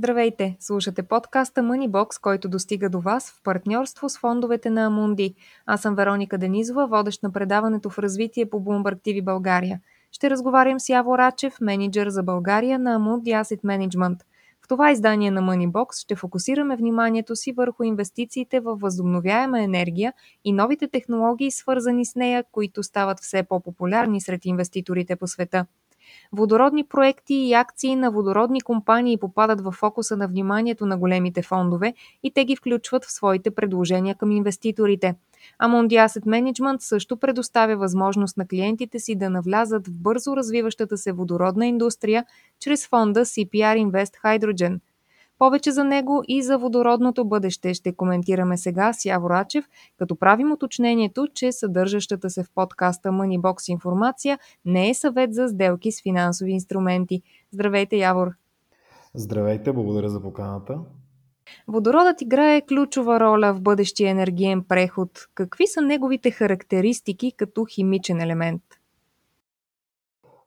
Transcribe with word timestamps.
Здравейте! 0.00 0.56
Слушате 0.60 1.02
подкаста 1.02 1.60
Moneybox, 1.60 2.20
който 2.20 2.48
достига 2.48 2.90
до 2.90 3.00
вас 3.00 3.30
в 3.30 3.42
партньорство 3.42 4.08
с 4.08 4.18
фондовете 4.18 4.70
на 4.70 4.84
Амунди. 4.86 5.34
Аз 5.66 5.82
съм 5.82 5.94
Вероника 5.94 6.38
Денизова, 6.38 6.86
водещ 6.86 7.22
на 7.22 7.32
предаването 7.32 7.90
в 7.90 7.98
развитие 7.98 8.50
по 8.50 8.60
Bloomberg 8.60 8.94
TV 8.94 9.24
България. 9.24 9.80
Ще 10.12 10.30
разговарям 10.30 10.80
с 10.80 10.88
Яво 10.88 11.18
Рачев, 11.18 11.60
менеджер 11.60 12.08
за 12.08 12.22
България 12.22 12.78
на 12.78 12.98
Amundi 12.98 13.42
Asset 13.42 13.62
Management. 13.62 14.20
В 14.64 14.68
това 14.68 14.90
издание 14.90 15.30
на 15.30 15.42
Moneybox 15.42 16.02
ще 16.02 16.16
фокусираме 16.16 16.76
вниманието 16.76 17.36
си 17.36 17.52
върху 17.52 17.82
инвестициите 17.82 18.60
в 18.60 18.76
възобновяема 18.76 19.62
енергия 19.62 20.12
и 20.44 20.52
новите 20.52 20.88
технологии, 20.88 21.50
свързани 21.50 22.06
с 22.06 22.14
нея, 22.14 22.44
които 22.52 22.82
стават 22.82 23.20
все 23.20 23.42
по-популярни 23.42 24.20
сред 24.20 24.44
инвеститорите 24.44 25.16
по 25.16 25.26
света. 25.26 25.66
Водородни 26.32 26.84
проекти 26.84 27.34
и 27.34 27.54
акции 27.54 27.96
на 27.96 28.10
водородни 28.10 28.60
компании 28.60 29.16
попадат 29.16 29.60
в 29.60 29.72
фокуса 29.72 30.16
на 30.16 30.28
вниманието 30.28 30.86
на 30.86 30.98
големите 30.98 31.42
фондове 31.42 31.94
и 32.22 32.30
те 32.30 32.44
ги 32.44 32.56
включват 32.56 33.04
в 33.04 33.12
своите 33.12 33.50
предложения 33.50 34.14
към 34.14 34.30
инвеститорите. 34.30 35.14
Amundi 35.62 36.06
Asset 36.06 36.24
Management 36.24 36.78
също 36.80 37.16
предоставя 37.16 37.76
възможност 37.76 38.36
на 38.36 38.48
клиентите 38.48 38.98
си 38.98 39.14
да 39.14 39.30
навлязат 39.30 39.88
в 39.88 39.92
бързо 39.92 40.36
развиващата 40.36 40.96
се 40.96 41.12
водородна 41.12 41.66
индустрия 41.66 42.24
чрез 42.60 42.88
фонда 42.88 43.24
CPR 43.24 43.86
Invest 43.86 44.12
Hydrogen– 44.24 44.78
повече 45.40 45.70
за 45.70 45.84
него 45.84 46.22
и 46.28 46.42
за 46.42 46.58
водородното 46.58 47.24
бъдеще 47.24 47.74
ще 47.74 47.92
коментираме 47.92 48.56
сега 48.56 48.92
с 48.92 49.04
Яво 49.04 49.30
Рачев, 49.30 49.64
като 49.98 50.16
правим 50.16 50.52
уточнението, 50.52 51.26
че 51.34 51.52
съдържащата 51.52 52.30
се 52.30 52.42
в 52.42 52.50
подкаста 52.54 53.08
Moneybox 53.08 53.72
информация 53.72 54.38
не 54.64 54.90
е 54.90 54.94
съвет 54.94 55.34
за 55.34 55.48
сделки 55.48 55.92
с 55.92 56.02
финансови 56.02 56.52
инструменти. 56.52 57.22
Здравейте, 57.52 57.96
Явор! 57.96 58.28
Здравейте, 59.14 59.72
благодаря 59.72 60.08
за 60.08 60.22
поканата. 60.22 60.78
Водородът 61.68 62.22
играе 62.22 62.60
ключова 62.60 63.20
роля 63.20 63.54
в 63.54 63.60
бъдещия 63.60 64.10
енергиен 64.10 64.64
преход. 64.64 65.10
Какви 65.34 65.66
са 65.66 65.80
неговите 65.80 66.30
характеристики 66.30 67.32
като 67.36 67.64
химичен 67.64 68.20
елемент? 68.20 68.62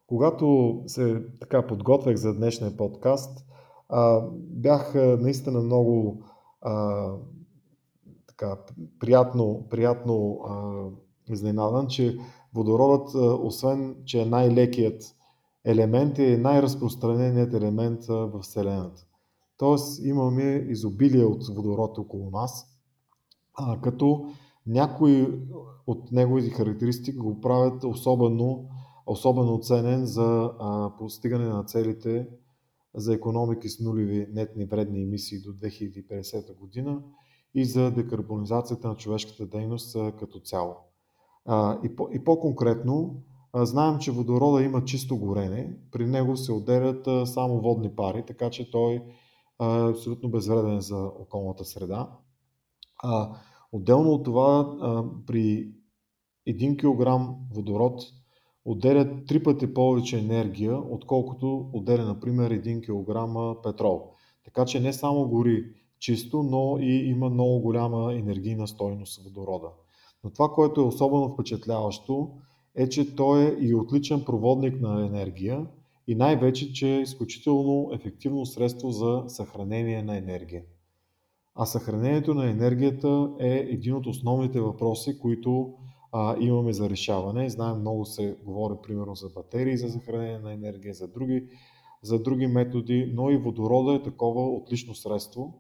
Когато 0.08 0.80
се 0.88 1.22
така 1.40 1.68
подготвях 1.68 2.16
за 2.16 2.34
днешния 2.34 2.78
подкаст, 2.78 3.46
а, 3.94 4.22
бях 4.36 4.96
наистина 4.96 5.62
много 5.62 6.24
а, 6.62 7.08
така, 8.28 8.58
приятно, 9.00 9.68
приятно 9.70 10.40
а, 10.48 10.84
изненадан, 11.34 11.88
че 11.88 12.18
водородът, 12.54 13.16
а, 13.16 13.20
освен 13.20 13.96
че 14.06 14.22
е 14.22 14.26
най-лекият 14.26 15.16
елемент, 15.66 16.20
е 16.20 16.38
най-разпространеният 16.38 17.54
елемент 17.54 18.10
а, 18.10 18.14
в 18.14 18.40
Вселената. 18.40 19.06
Тоест 19.58 20.06
имаме 20.06 20.66
изобилие 20.70 21.26
от 21.26 21.48
водород 21.48 21.98
около 21.98 22.30
нас, 22.30 22.66
а, 23.54 23.82
като 23.82 24.26
някои 24.68 25.40
от 25.88 26.12
неговите 26.12 26.50
характеристики 26.50 27.18
го 27.18 27.42
правят 27.42 27.84
особено, 27.84 28.66
особено 29.08 29.60
ценен 29.60 30.06
за 30.06 30.52
а, 30.60 30.92
постигане 30.98 31.46
на 31.46 31.64
целите 31.64 32.28
за 32.96 33.14
економики 33.14 33.70
с 33.70 33.80
нулеви 33.80 34.28
нетни 34.34 34.66
вредни 34.66 35.02
емисии 35.02 35.42
до 35.42 35.50
2050 35.50 36.58
година 36.58 37.02
и 37.56 37.66
за 37.66 37.92
декарбонизацията 37.92 38.88
на 38.88 38.96
човешката 38.96 39.46
дейност 39.46 39.98
като 40.20 40.40
цяло. 40.40 40.76
И, 41.84 41.96
по- 41.96 42.10
и 42.14 42.24
по-конкретно, 42.24 43.24
знаем, 43.56 44.00
че 44.00 44.12
водорода 44.12 44.64
има 44.64 44.86
чисто 44.86 45.18
горене. 45.18 45.78
При 45.92 46.08
него 46.08 46.38
се 46.38 46.52
отделят 46.52 47.28
само 47.28 47.62
водни 47.62 47.96
пари, 47.96 48.24
така 48.28 48.50
че 48.50 48.72
той 48.72 48.94
е 48.94 49.04
абсолютно 49.90 50.30
безвреден 50.30 50.82
за 50.82 50.98
околната 50.98 51.66
среда. 51.66 52.10
Отделно 53.72 54.12
от 54.12 54.24
това, 54.24 54.78
при 55.28 55.72
1 56.48 56.78
кг 56.78 57.30
водород 57.56 58.02
отделят 58.66 59.28
три 59.28 59.44
пъти 59.44 59.74
повече 59.74 60.20
енергия, 60.20 60.78
отколкото 60.90 61.70
отделя, 61.74 62.06
например, 62.06 62.52
1 62.52 62.82
кг 62.82 63.64
петрол. 63.64 64.10
Така 64.46 64.66
че 64.66 64.80
не 64.80 64.94
само 64.94 65.28
гори 65.28 65.64
чисто, 66.00 66.44
но 66.44 66.78
и 66.80 67.10
има 67.10 67.30
много 67.30 67.60
голяма 67.60 68.14
енергийна 68.14 68.68
стойност 68.68 69.24
водорода. 69.24 69.68
Но 70.24 70.30
това, 70.30 70.50
което 70.50 70.82
е 70.82 70.86
особено 70.86 71.34
впечатляващо, 71.34 72.32
е, 72.76 72.90
че 72.90 73.16
той 73.16 73.44
е 73.44 73.56
и 73.60 73.76
отличен 73.76 74.24
проводник 74.26 74.82
на 74.82 75.06
енергия 75.06 75.68
и 76.08 76.16
най-вече, 76.16 76.74
че 76.74 76.96
е 76.96 77.02
изключително 77.02 77.90
ефективно 77.94 78.46
средство 78.46 78.92
за 78.92 79.24
съхранение 79.28 80.04
на 80.04 80.18
енергия. 80.18 80.64
А 81.56 81.66
съхранението 81.66 82.34
на 82.34 82.50
енергията 82.50 83.30
е 83.40 83.68
един 83.70 83.94
от 83.94 84.06
основните 84.06 84.62
въпроси, 84.62 85.20
които 85.20 85.74
а, 86.14 86.36
имаме 86.40 86.74
за 86.74 86.90
решаване. 86.90 87.50
Знаем, 87.50 87.80
много 87.80 88.06
се 88.06 88.38
говори 88.44 88.74
примерно 88.84 89.16
за 89.16 89.30
батерии 89.30 89.78
за 89.78 89.90
съхранение 89.90 90.40
на 90.40 90.54
енергия, 90.54 90.94
за 90.94 91.08
други, 91.08 91.48
за 92.02 92.20
други 92.20 92.48
методи, 92.48 93.12
но 93.16 93.30
и 93.30 93.38
водорода 93.38 93.94
е 93.94 94.04
такова 94.04 94.56
отлично 94.56 94.96
средство, 94.96 95.54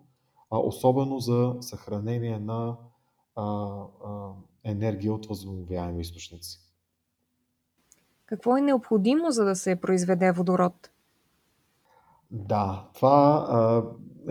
а, 0.52 0.59
особено 0.59 1.19
за 1.19 1.56
съхранение 1.62 2.40
на 2.40 2.78
а, 3.36 3.44
а, 4.06 4.30
енергия 4.63 5.13
от 5.13 5.25
възобновяеми 5.25 6.02
източници. 6.02 6.59
Какво 8.25 8.58
е 8.58 8.62
необходимо, 8.62 9.31
за 9.31 9.46
да 9.46 9.56
се 9.56 9.75
произведе 9.75 10.31
водород? 10.31 10.90
Да, 12.31 12.90
това 12.96 13.47
а, 13.50 13.84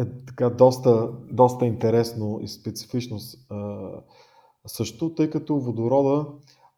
е 0.03 0.05
така 0.27 0.51
доста, 0.51 1.13
доста 1.31 1.67
интересно 1.67 2.39
и 2.43 2.49
специфично 2.49 3.19
а, 3.51 3.91
също, 4.67 5.15
тъй 5.15 5.31
като 5.31 5.61
водорода, 5.61 6.27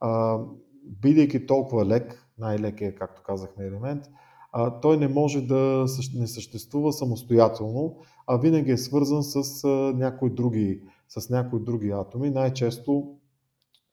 а, 0.01 0.41
бидейки 0.85 1.47
толкова 1.47 1.87
лек, 1.87 2.29
най-лек 2.39 2.81
е, 2.81 2.95
както 2.95 3.23
казахме, 3.23 3.65
елемент, 3.65 4.05
а, 4.53 4.81
той 4.81 4.97
не 4.97 5.09
може 5.09 5.41
да 5.41 5.87
не 6.15 6.27
съществува 6.27 6.93
самостоятелно, 6.93 7.97
а 8.27 8.37
винаги 8.37 8.71
е 8.71 8.77
свързан 8.77 9.23
с 9.23 9.65
а, 9.65 9.69
някои 9.97 10.31
други, 10.31 10.83
с 11.09 11.31
някои 11.31 11.61
други 11.61 11.91
атоми. 11.91 12.31
Най-често 12.31 13.15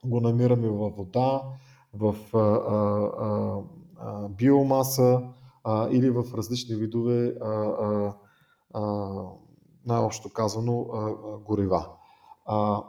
го 0.05 0.19
намираме 0.19 0.69
във 0.69 0.95
вода, 0.95 1.41
в 1.93 2.15
а, 2.33 2.37
а, 2.37 3.57
а, 3.97 4.29
биомаса 4.29 5.21
а, 5.63 5.89
или 5.91 6.09
в 6.09 6.25
различни 6.37 6.75
видове, 6.75 7.35
а, 7.41 7.47
а, 7.49 8.13
а, 8.73 9.11
най-общо 9.85 10.33
казано, 10.33 10.87
а, 10.93 10.97
а, 10.97 11.37
горива. 11.37 11.87
А, 12.45 12.83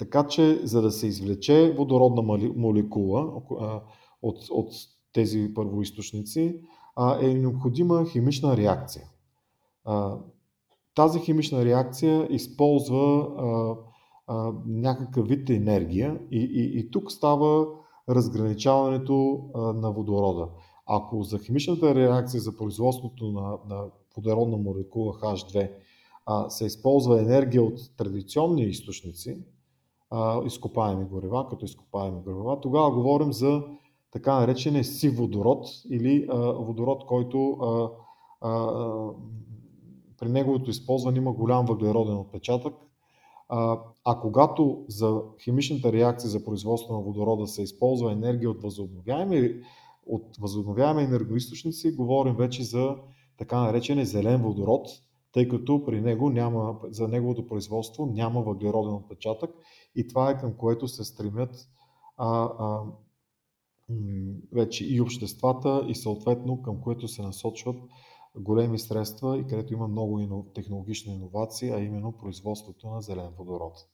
така 0.00 0.26
че, 0.26 0.60
за 0.66 0.82
да 0.82 0.90
се 0.90 1.06
извлече 1.06 1.74
водородна 1.78 2.22
молекула 2.56 3.42
от, 4.22 4.50
от 4.50 4.72
тези 5.12 5.54
първоисточници, 5.54 6.60
е 7.20 7.34
необходима 7.34 8.04
химична 8.04 8.56
реакция. 8.56 9.04
Тази 10.94 11.18
химична 11.18 11.64
реакция 11.64 12.26
използва 12.30 13.28
някакъв 14.66 15.28
вид 15.28 15.50
енергия 15.50 16.20
и, 16.30 16.38
и, 16.38 16.78
и 16.80 16.90
тук 16.90 17.12
става 17.12 17.66
разграничаването 18.08 19.44
на 19.54 19.92
водорода. 19.92 20.48
Ако 20.86 21.22
за 21.22 21.38
химичната 21.38 21.94
реакция 21.94 22.40
за 22.40 22.56
производството 22.56 23.32
на, 23.32 23.58
на 23.68 23.84
водородна 24.16 24.56
молекула 24.56 25.14
H2 25.14 25.70
се 26.48 26.66
използва 26.66 27.20
енергия 27.20 27.62
от 27.62 27.78
традиционни 27.96 28.62
източници, 28.62 29.38
изкопаеми 30.46 31.04
горива, 31.04 31.48
като 31.48 31.64
изкопаеми 31.64 32.20
горива, 32.20 32.60
тогава 32.60 32.90
говорим 32.90 33.32
за 33.32 33.62
така 34.12 34.40
наречения 34.40 34.84
сив 34.84 35.16
водород 35.16 35.66
или 35.90 36.26
а, 36.30 36.52
водород, 36.52 37.06
който 37.06 37.50
а, 37.50 37.90
а, 38.40 39.10
при 40.18 40.28
неговото 40.28 40.70
използване 40.70 41.18
има 41.18 41.32
голям 41.32 41.66
въглероден 41.66 42.16
отпечатък. 42.18 42.74
А, 43.48 43.78
а 44.04 44.20
когато 44.20 44.84
за 44.88 45.20
химичната 45.44 45.92
реакция 45.92 46.30
за 46.30 46.44
производство 46.44 46.94
на 46.94 47.00
водорода 47.00 47.46
се 47.46 47.62
използва 47.62 48.12
енергия 48.12 48.50
от 48.50 48.62
възобновяеми, 48.62 49.54
от 50.06 50.36
възобновяеми 50.40 51.02
енергоисточници, 51.02 51.96
говорим 51.96 52.34
вече 52.34 52.62
за 52.62 52.96
така 53.38 53.60
наречения 53.60 54.06
зелен 54.06 54.42
водород, 54.42 54.88
тъй 55.32 55.48
като 55.48 55.84
при 55.84 56.00
него 56.00 56.30
няма, 56.30 56.78
за 56.84 57.08
неговото 57.08 57.46
производство 57.46 58.06
няма 58.06 58.42
въглероден 58.42 58.94
отпечатък 58.94 59.50
и 59.94 60.08
това 60.08 60.30
е 60.30 60.38
към 60.38 60.54
което 60.54 60.88
се 60.88 61.04
стремят 61.04 61.68
а, 62.16 62.42
а, 62.44 62.82
вече 64.52 64.86
и 64.86 65.00
обществата 65.00 65.84
и 65.88 65.94
съответно 65.94 66.62
към 66.62 66.80
което 66.80 67.08
се 67.08 67.22
насочват 67.22 67.76
големи 68.36 68.78
средства 68.78 69.38
и 69.38 69.46
където 69.46 69.72
има 69.72 69.88
много 69.88 70.44
технологични 70.54 71.14
иновации, 71.14 71.70
а 71.70 71.78
именно 71.78 72.12
производството 72.12 72.90
на 72.90 73.02
зелен 73.02 73.28
водород. 73.38 73.86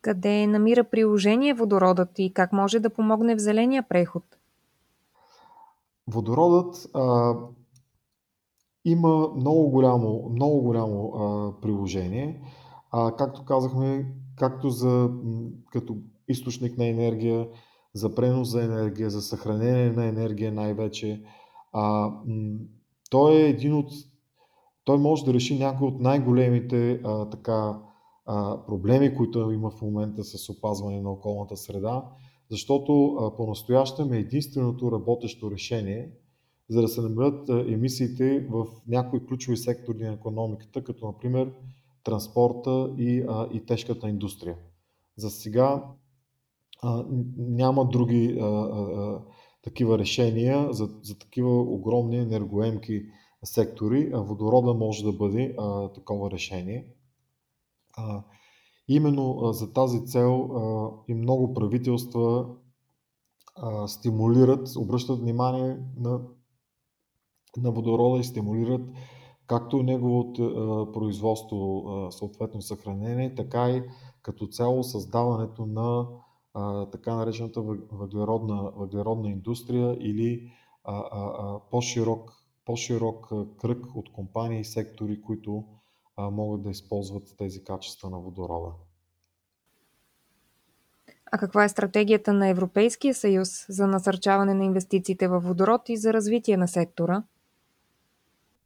Къде 0.00 0.46
намира 0.46 0.84
приложение 0.84 1.54
водородът 1.54 2.18
и 2.18 2.32
как 2.34 2.52
може 2.52 2.80
да 2.80 2.90
помогне 2.90 3.34
в 3.34 3.38
зеления 3.38 3.82
преход? 3.88 4.24
Водородът 6.06 6.86
а, 6.94 7.34
има 8.84 9.28
много 9.36 9.70
голямо, 9.70 10.28
много 10.32 10.62
голямо 10.62 11.12
а, 11.14 11.52
приложение. 11.60 12.42
А, 12.90 13.16
както 13.16 13.44
казахме, 13.44 14.14
както 14.36 14.70
за, 14.70 15.10
като 15.72 15.96
източник 16.28 16.78
на 16.78 16.86
енергия, 16.86 17.48
за 17.94 18.14
пренос 18.14 18.48
за 18.48 18.64
енергия, 18.64 19.10
за 19.10 19.22
съхранение 19.22 19.90
на 19.90 20.04
енергия 20.04 20.52
най-вече. 20.52 21.22
А, 21.72 22.14
той 23.10 23.34
е 23.34 23.48
един 23.48 23.74
от. 23.74 23.90
Той 24.84 24.98
може 24.98 25.24
да 25.24 25.34
реши 25.34 25.58
някои 25.58 25.88
от 25.88 26.00
най-големите 26.00 27.00
а, 27.04 27.30
така, 27.30 27.78
а, 28.26 28.64
проблеми, 28.66 29.16
които 29.16 29.50
има 29.50 29.70
в 29.70 29.82
момента 29.82 30.24
с 30.24 30.48
опазване 30.48 31.00
на 31.00 31.10
околната 31.10 31.56
среда, 31.56 32.04
защото 32.50 33.16
по-настоящем 33.36 34.12
е 34.12 34.18
единственото 34.18 34.92
работещо 34.92 35.50
решение, 35.50 36.10
за 36.68 36.82
да 36.82 36.88
се 36.88 37.00
намалят 37.00 37.48
емисиите 37.48 38.46
в 38.50 38.66
някои 38.88 39.26
ключови 39.26 39.56
сектори 39.56 40.04
на 40.04 40.12
економиката, 40.12 40.84
като 40.84 41.06
например 41.06 41.52
транспорта 42.04 42.94
и, 42.98 43.24
а, 43.28 43.48
и 43.52 43.66
тежката 43.66 44.08
индустрия. 44.08 44.56
За 45.16 45.30
сега 45.30 45.84
а, 46.82 47.04
няма 47.36 47.88
други 47.88 48.38
а, 48.40 48.44
а, 48.44 49.22
такива 49.62 49.98
решения 49.98 50.72
за, 50.72 50.88
за 51.02 51.18
такива 51.18 51.60
огромни 51.60 52.16
енергоемки 52.16 53.02
сектори. 53.44 54.10
Водорода 54.14 54.74
може 54.74 55.04
да 55.04 55.12
бъде 55.12 55.54
а, 55.58 55.92
такова 55.92 56.30
решение. 56.30 56.86
А, 57.96 58.24
именно 58.88 59.40
а, 59.42 59.52
за 59.52 59.72
тази 59.72 60.06
цел 60.06 60.42
а, 60.42 60.90
и 61.08 61.14
много 61.14 61.54
правителства 61.54 62.46
а, 63.56 63.88
стимулират, 63.88 64.68
обръщат 64.76 65.20
внимание 65.20 65.78
на, 65.96 66.20
на 67.56 67.70
водорода 67.70 68.20
и 68.20 68.24
стимулират 68.24 68.82
както 69.50 69.82
неговото 69.82 70.44
а, 70.44 70.92
производство, 70.92 71.84
съответно 72.10 72.62
съхранение, 72.62 73.34
така 73.34 73.70
и 73.70 73.82
като 74.22 74.46
цяло 74.46 74.84
създаването 74.84 75.66
на 75.66 76.06
така 76.92 77.14
наречената 77.14 77.62
въглеродна, 77.92 78.72
въглеродна 78.76 79.30
индустрия 79.30 79.96
или 80.00 80.52
по-широк, 81.70 82.32
по-широк 82.64 83.32
кръг 83.60 83.86
от 83.94 84.12
компании 84.12 84.60
и 84.60 84.64
сектори, 84.64 85.22
които 85.22 85.64
могат 86.18 86.62
да 86.62 86.70
използват 86.70 87.34
тези 87.38 87.64
качества 87.64 88.10
на 88.10 88.18
водорода. 88.18 88.72
А 91.32 91.38
каква 91.38 91.64
е 91.64 91.68
стратегията 91.68 92.32
на 92.32 92.48
Европейския 92.48 93.14
съюз 93.14 93.66
за 93.68 93.86
насърчаване 93.86 94.54
на 94.54 94.64
инвестициите 94.64 95.28
в 95.28 95.40
водород 95.40 95.88
и 95.88 95.96
за 95.96 96.12
развитие 96.12 96.56
на 96.56 96.68
сектора? 96.68 97.22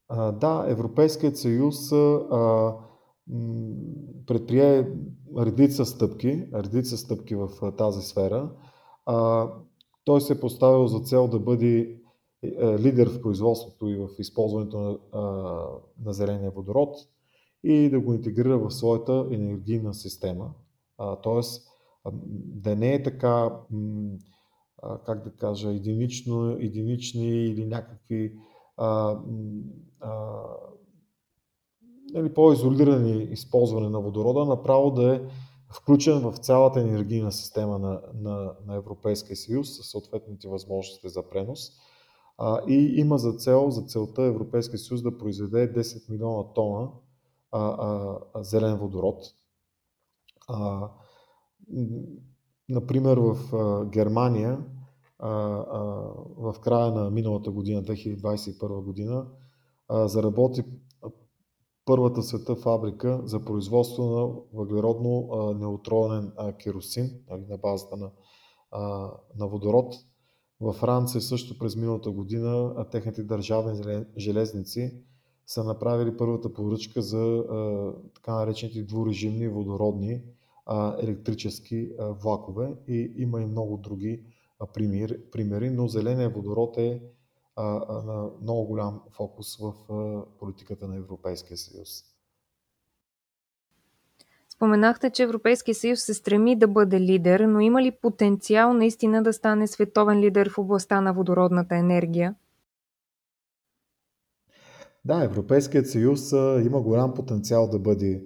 А, 0.09 0.33
да, 0.33 0.65
Европейският 0.69 1.39
съюз 1.39 1.93
а, 1.93 2.75
предприе 4.27 4.89
редица 5.39 5.87
стъпки, 5.87 6.49
редица 6.55 6.97
стъпки 6.97 7.35
в 7.35 7.73
тази 7.79 8.03
сфера. 8.03 8.51
А, 9.07 9.49
той 10.05 10.21
се 10.21 10.33
е 10.33 10.41
поставил 10.41 10.87
за 10.87 11.01
цел 11.01 11.29
да 11.29 11.39
бъде 11.39 12.01
е, 12.43 12.79
лидер 12.79 13.09
в 13.09 13.21
производството 13.21 13.89
и 13.89 13.97
в 13.97 14.09
използването 14.19 14.79
на, 14.79 14.99
на 16.05 16.13
зеления 16.13 16.51
водород 16.51 16.97
и 17.65 17.91
да 17.91 18.01
го 18.01 18.15
интегрира 18.15 18.59
в 18.59 18.71
своята 18.71 19.29
енергийна 19.31 19.95
система. 19.95 20.51
тоест, 21.23 21.67
да 22.37 22.77
не 22.77 22.95
е 22.95 23.03
така, 23.03 23.61
как 25.07 25.25
да 25.25 25.31
кажа, 25.31 25.71
единично, 25.71 26.57
единични 26.61 27.45
или 27.45 27.67
някакви 27.67 28.35
а, 28.77 29.19
а, 30.01 30.43
нали, 32.13 32.35
по-изолирани 32.35 33.23
използване 33.23 33.89
на 33.89 34.01
водорода, 34.01 34.45
направо 34.45 34.91
да 34.91 35.15
е 35.15 35.21
включен 35.75 36.21
в 36.21 36.37
цялата 36.37 36.81
енергийна 36.81 37.33
система 37.33 37.79
на, 37.79 38.01
на, 38.15 38.53
на 38.67 38.75
Европейския 38.75 39.37
съюз 39.37 39.77
с 39.77 39.91
съответните 39.91 40.49
възможности 40.49 41.09
за 41.09 41.29
пренос. 41.29 41.71
А, 42.39 42.61
и 42.69 42.95
има 42.97 43.19
за 43.19 43.33
цел, 43.33 43.71
за 43.71 43.83
целта 43.83 44.23
Европейския 44.23 44.79
съюз 44.79 45.03
да 45.03 45.19
произведе 45.19 45.73
10 45.73 46.11
милиона 46.11 46.53
тона 46.55 46.89
а, 47.53 47.61
а, 47.61 48.43
зелен 48.43 48.77
водород. 48.77 49.25
А, 50.49 50.91
например, 52.69 53.19
в 53.19 53.57
а, 53.57 53.85
Германия 53.85 54.59
а, 55.19 55.29
а, 55.29 55.81
в 56.37 56.55
края 56.61 56.91
на 56.91 57.11
миналата 57.11 57.51
година, 57.51 57.83
2021 57.83 58.83
година, 58.83 59.27
а, 59.89 60.09
заработи 60.09 60.63
първата 61.85 62.23
света 62.23 62.57
фабрика 62.57 63.21
за 63.25 63.45
производство 63.45 64.05
на 64.05 64.35
въглеродно 64.53 65.29
неутронен 65.59 66.33
керосин 66.63 67.11
нали, 67.31 67.45
на 67.49 67.59
базата 67.59 67.97
на, 67.97 68.11
на 69.39 69.47
водород. 69.47 69.95
Във 70.61 70.77
Франция 70.77 71.21
също 71.21 71.59
през 71.59 71.77
миналата 71.77 72.11
година 72.11 72.75
техните 72.91 73.23
държавни 73.23 74.05
железници 74.17 74.93
са 75.47 75.65
направили 75.65 76.17
първата 76.17 76.53
поръчка 76.53 77.03
за 77.03 77.45
така 78.15 78.35
наречените 78.35 78.83
двурежимни 78.83 79.49
водородни 79.49 80.23
електрически 81.03 81.91
влакове 82.23 82.75
и 82.89 83.13
има 83.17 83.43
и 83.43 83.47
много 83.47 83.77
други 83.77 84.25
примери, 84.73 85.71
но 85.71 85.89
зеления 85.89 86.31
водород 86.31 86.77
е 86.77 87.03
на 87.57 88.31
много 88.43 88.67
голям 88.67 89.01
фокус 89.11 89.57
в 89.57 89.75
политиката 90.39 90.89
на 90.89 90.97
Европейския 90.97 91.57
съюз. 91.57 91.89
Споменахте, 94.49 95.11
че 95.11 95.23
Европейския 95.23 95.75
съюз 95.75 96.01
се 96.01 96.15
стреми 96.15 96.59
да 96.59 96.69
бъде 96.69 97.01
лидер, 97.01 97.41
но 97.41 97.61
има 97.61 97.83
ли 97.83 97.91
потенциал 98.03 98.73
наистина 98.73 99.23
да 99.23 99.33
стане 99.33 99.67
световен 99.67 100.21
лидер 100.21 100.51
в 100.51 100.59
областта 100.59 101.01
на 101.01 101.13
водородната 101.13 101.77
енергия? 101.77 102.35
Да, 105.05 105.25
Европейският 105.25 105.91
съюз 105.91 106.33
има 106.67 106.83
голям 106.83 107.15
потенциал 107.15 107.69
да 107.69 107.79
бъде 107.79 108.25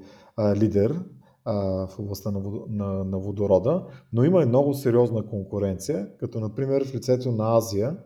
лидер 0.57 1.01
в 1.89 1.99
областта 1.99 2.31
на, 2.31 2.41
на, 2.69 3.05
на 3.05 3.19
водорода, 3.19 3.87
но 4.13 4.25
има 4.25 4.43
и 4.43 4.47
много 4.47 4.75
сериозна 4.75 5.27
конкуренция, 5.27 6.17
като 6.19 6.41
например 6.41 6.85
в 6.85 6.95
лицето 6.95 7.33
на 7.33 7.57
Азия 7.57 7.97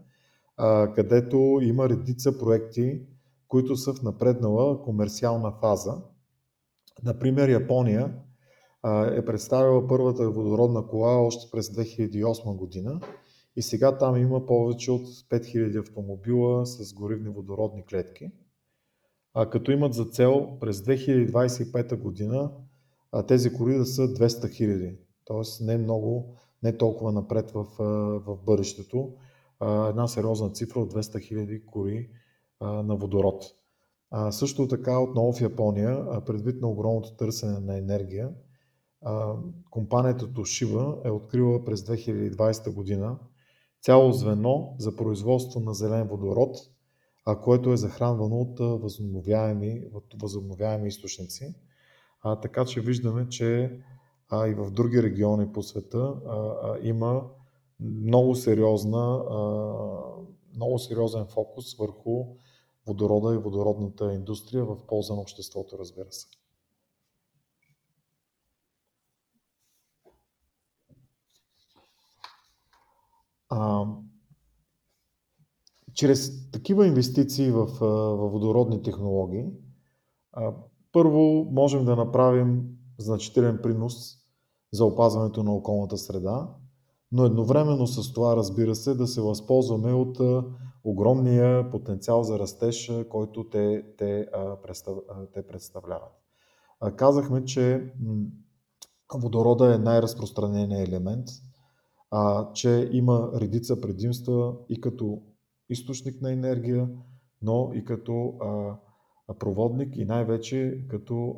където 0.94 1.58
има 1.62 1.88
редица 1.88 2.38
проекти, 2.38 3.02
които 3.48 3.76
са 3.76 3.94
в 3.94 4.02
напреднала 4.02 4.82
комерциална 4.82 5.52
фаза. 5.60 6.02
Например, 7.02 7.48
Япония 7.48 8.14
е 9.12 9.24
представила 9.24 9.88
първата 9.88 10.30
водородна 10.30 10.86
кола 10.86 11.26
още 11.26 11.50
през 11.52 11.68
2008 11.68 12.56
година 12.56 13.00
и 13.56 13.62
сега 13.62 13.98
там 13.98 14.16
има 14.16 14.46
повече 14.46 14.92
от 14.92 15.06
5000 15.06 15.80
автомобила 15.80 16.66
с 16.66 16.94
горивни 16.94 17.28
водородни 17.28 17.84
клетки. 17.86 18.30
А 19.34 19.50
като 19.50 19.72
имат 19.72 19.94
за 19.94 20.04
цел 20.04 20.58
през 20.60 20.80
2025 20.80 21.96
година 21.96 22.50
тези 23.28 23.52
коли 23.52 23.74
да 23.74 23.86
са 23.86 24.02
200 24.02 24.28
000. 24.28 24.96
Тоест 25.24 25.60
не 25.60 25.78
много, 25.78 26.36
не 26.62 26.76
толкова 26.76 27.12
напред 27.12 27.50
в, 27.50 27.66
в 28.26 28.38
бъдещето 28.46 29.12
една 29.62 30.08
сериозна 30.08 30.50
цифра 30.50 30.80
от 30.80 30.94
200 30.94 31.34
000 31.34 31.64
кори 31.64 32.10
на 32.60 32.96
водород. 32.96 33.44
Също 34.30 34.68
така 34.68 34.98
отново 34.98 35.32
в 35.32 35.40
Япония, 35.40 36.24
предвид 36.26 36.62
на 36.62 36.68
огромното 36.68 37.16
търсене 37.16 37.58
на 37.60 37.78
енергия, 37.78 38.30
компанията 39.70 40.26
Toshiba 40.26 41.06
е 41.06 41.10
открила 41.10 41.64
през 41.64 41.80
2020 41.80 42.74
година 42.74 43.18
цяло 43.80 44.12
звено 44.12 44.74
за 44.78 44.96
производство 44.96 45.60
на 45.60 45.74
зелен 45.74 46.08
водород, 46.08 46.56
което 47.42 47.72
е 47.72 47.76
захранвано 47.76 48.36
от 48.36 48.82
възобновяеми, 48.82 49.84
от 49.94 50.04
възобновяеми 50.22 50.88
източници. 50.88 51.54
А, 52.22 52.40
така 52.40 52.64
че 52.64 52.80
виждаме, 52.80 53.28
че 53.28 53.80
а, 54.28 54.48
и 54.48 54.54
в 54.54 54.70
други 54.70 55.02
региони 55.02 55.52
по 55.52 55.62
света 55.62 55.98
а, 55.98 56.36
а, 56.36 56.78
има 56.82 57.22
много, 57.80 58.34
сериозна, 58.34 59.22
много 60.54 60.78
сериозен 60.78 61.26
фокус 61.26 61.76
върху 61.76 62.26
водорода 62.86 63.34
и 63.34 63.38
водородната 63.38 64.14
индустрия 64.14 64.64
в 64.64 64.86
полза 64.86 65.14
на 65.14 65.20
обществото, 65.20 65.78
разбира 65.78 66.12
се. 66.12 66.26
А, 73.48 73.86
чрез 75.94 76.50
такива 76.50 76.86
инвестиции 76.86 77.50
в, 77.50 77.66
в 77.66 78.28
водородни 78.28 78.82
технологии, 78.82 79.44
а, 80.32 80.54
първо 80.92 81.48
можем 81.50 81.84
да 81.84 81.96
направим 81.96 82.62
значителен 82.98 83.58
принос 83.62 83.94
за 84.72 84.84
опазването 84.84 85.42
на 85.42 85.54
околната 85.54 85.98
среда, 85.98 86.48
но 87.12 87.24
едновременно 87.24 87.86
с 87.86 88.12
това, 88.12 88.36
разбира 88.36 88.74
се, 88.74 88.94
да 88.94 89.06
се 89.06 89.20
възползваме 89.20 89.92
от 89.92 90.18
огромния 90.84 91.70
потенциал 91.70 92.22
за 92.22 92.38
растеж, 92.38 92.92
който 93.10 93.44
те, 93.44 93.84
те, 93.98 94.28
те 95.34 95.46
представляват. 95.46 96.12
Казахме, 96.96 97.44
че 97.44 97.92
водорода 99.14 99.74
е 99.74 99.78
най-разпространеният 99.78 100.88
елемент, 100.88 101.26
че 102.54 102.88
има 102.92 103.30
редица 103.34 103.80
предимства 103.80 104.54
и 104.68 104.80
като 104.80 105.22
източник 105.68 106.22
на 106.22 106.32
енергия, 106.32 106.88
но 107.42 107.70
и 107.74 107.84
като 107.84 108.34
проводник 109.38 109.96
и 109.96 110.04
най-вече 110.04 110.84
като 110.88 111.36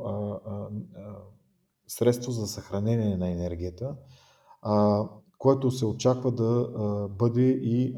средство 1.87 2.33
за 2.33 2.47
съхранение 2.47 3.17
на 3.17 3.31
енергията, 3.31 3.97
което 5.39 5.71
се 5.71 5.87
очаква 5.87 6.33
да 6.33 6.69
бъде 7.09 7.43
и 7.43 7.97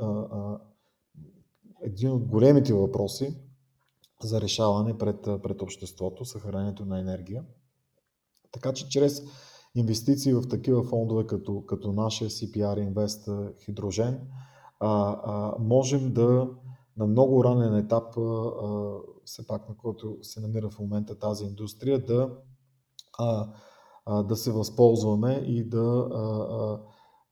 един 1.82 2.10
от 2.10 2.24
големите 2.24 2.74
въпроси 2.74 3.36
за 4.22 4.40
решаване 4.40 4.98
пред, 4.98 5.22
пред 5.22 5.62
обществото, 5.62 6.24
съхранението 6.24 6.84
на 6.84 7.00
енергия. 7.00 7.44
Така 8.52 8.72
че 8.72 8.88
чрез 8.88 9.22
инвестиции 9.74 10.32
в 10.32 10.48
такива 10.48 10.82
фондове 10.82 11.26
като, 11.26 11.64
като 11.66 11.92
нашия 11.92 12.30
CPR 12.30 12.92
Invest 12.92 13.52
Hydrogen, 13.66 14.18
а, 14.80 15.20
а, 15.24 15.54
можем 15.58 16.12
да 16.12 16.48
на 16.96 17.06
много 17.06 17.44
ранен 17.44 17.76
етап, 17.76 18.14
все 19.24 19.46
пак 19.46 19.68
на 19.68 19.76
който 19.76 20.18
се 20.22 20.40
намира 20.40 20.70
в 20.70 20.78
момента 20.78 21.18
тази 21.18 21.44
индустрия, 21.44 22.04
да, 22.04 22.36
да 24.22 24.36
се 24.36 24.52
възползваме 24.52 25.32
и 25.46 25.68
да 25.68 26.08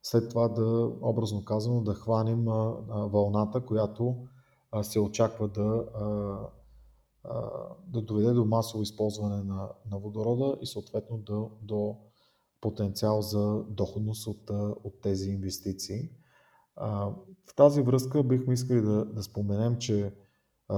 след 0.02 0.28
това 0.28 0.48
да, 0.48 0.92
образно 1.02 1.44
казано, 1.44 1.80
да 1.80 1.94
хванем 1.94 2.44
вълната, 2.88 3.60
която 3.60 4.16
се 4.82 5.00
очаква 5.00 5.48
да, 5.48 5.84
да 7.86 8.02
доведе 8.02 8.32
до 8.32 8.44
масово 8.44 8.82
използване 8.82 9.42
на, 9.42 9.68
на 9.90 9.98
водорода 9.98 10.56
и 10.62 10.66
съответно 10.66 11.18
до, 11.18 11.50
до 11.62 11.96
потенциал 12.60 13.22
за 13.22 13.64
доходност 13.68 14.26
от, 14.26 14.50
от 14.84 15.00
тези 15.02 15.30
инвестиции. 15.30 16.10
В 16.76 17.54
тази 17.56 17.82
връзка 17.82 18.22
бихме 18.22 18.54
искали 18.54 18.80
да, 18.80 19.04
да 19.04 19.22
споменем, 19.22 19.76
че 19.78 20.14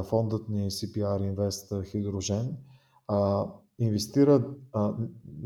фондът 0.05 0.49
ни 0.49 0.71
CPR 0.71 1.35
Invest 1.35 1.73
Hydrogen 1.73 2.57
инвестира 3.79 4.55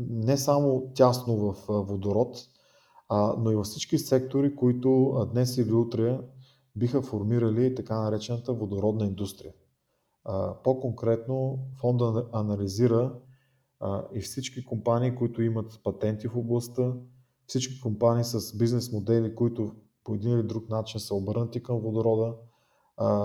не 0.09 0.37
само 0.37 0.91
тясно 0.95 1.37
в 1.37 1.55
водород, 1.67 2.37
но 3.37 3.51
и 3.51 3.55
във 3.55 3.65
всички 3.65 3.97
сектори, 3.97 4.55
които 4.55 5.15
днес 5.33 5.57
или 5.57 5.73
утре 5.73 6.19
биха 6.75 7.01
формирали 7.01 7.75
така 7.75 8.01
наречената 8.01 8.53
водородна 8.53 9.05
индустрия. 9.05 9.53
По-конкретно 10.63 11.59
фонда 11.79 12.27
анализира 12.33 13.13
и 14.13 14.19
всички 14.21 14.65
компании, 14.65 15.15
които 15.15 15.41
имат 15.41 15.79
патенти 15.83 16.27
в 16.27 16.37
областта, 16.37 16.93
всички 17.47 17.81
компании 17.81 18.23
с 18.23 18.57
бизнес 18.57 18.91
модели, 18.91 19.35
които 19.35 19.75
по 20.03 20.15
един 20.15 20.31
или 20.31 20.43
друг 20.43 20.69
начин 20.69 20.99
са 20.99 21.15
обърнати 21.15 21.63
към 21.63 21.79
водорода, 21.79 22.35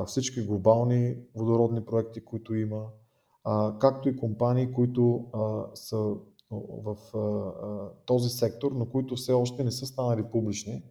всички 0.06 0.42
глобални 0.42 1.16
водородни 1.34 1.84
проекти, 1.84 2.24
които 2.24 2.54
има, 2.54 2.86
както 3.78 4.08
и 4.08 4.16
компании, 4.16 4.72
които 4.72 5.26
са 5.74 6.14
в 6.84 6.96
този 8.06 8.28
сектор, 8.28 8.72
но 8.72 8.86
които 8.86 9.16
все 9.16 9.32
още 9.32 9.64
не 9.64 9.70
са 9.70 9.86
станали 9.86 10.24
публични. 10.32 10.82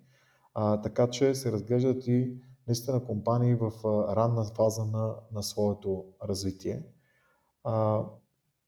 Така 0.83 1.09
че 1.09 1.35
се 1.35 1.51
разглеждат 1.51 2.07
и 2.07 2.37
наистина 2.67 3.05
компании 3.05 3.55
в 3.55 3.71
ранна 4.15 4.43
фаза 4.43 4.85
на, 4.85 5.15
на 5.31 5.43
своето 5.43 6.05
развитие. 6.23 6.83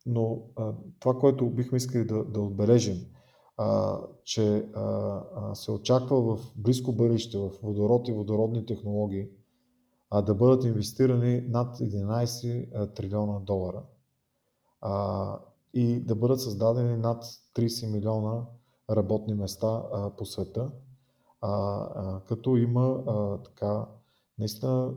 Но 0.05 0.41
това, 0.99 1.19
което 1.19 1.49
бихме 1.49 1.77
искали 1.77 2.05
да, 2.05 2.23
да 2.23 2.41
отбележим, 2.41 2.97
че 4.23 4.65
се 5.53 5.71
очаква 5.71 6.21
в 6.21 6.39
близко 6.55 6.91
бъдеще 6.91 7.37
в 7.37 7.49
водород 7.63 8.07
и 8.07 8.11
водородни 8.11 8.65
технологии 8.65 9.27
да 10.25 10.35
бъдат 10.35 10.63
инвестирани 10.63 11.41
над 11.41 11.77
11 11.77 12.69
а, 12.75 12.87
трилиона 12.87 13.39
долара 13.39 13.83
и 15.73 15.99
да 15.99 16.15
бъдат 16.15 16.41
създадени 16.41 16.97
над 16.97 17.23
30 17.55 17.91
милиона 17.91 18.45
работни 18.89 19.33
места 19.33 19.83
по 20.17 20.25
света, 20.25 20.71
като 22.27 22.57
има 22.57 23.03
така 23.45 23.85
наистина 24.39 24.93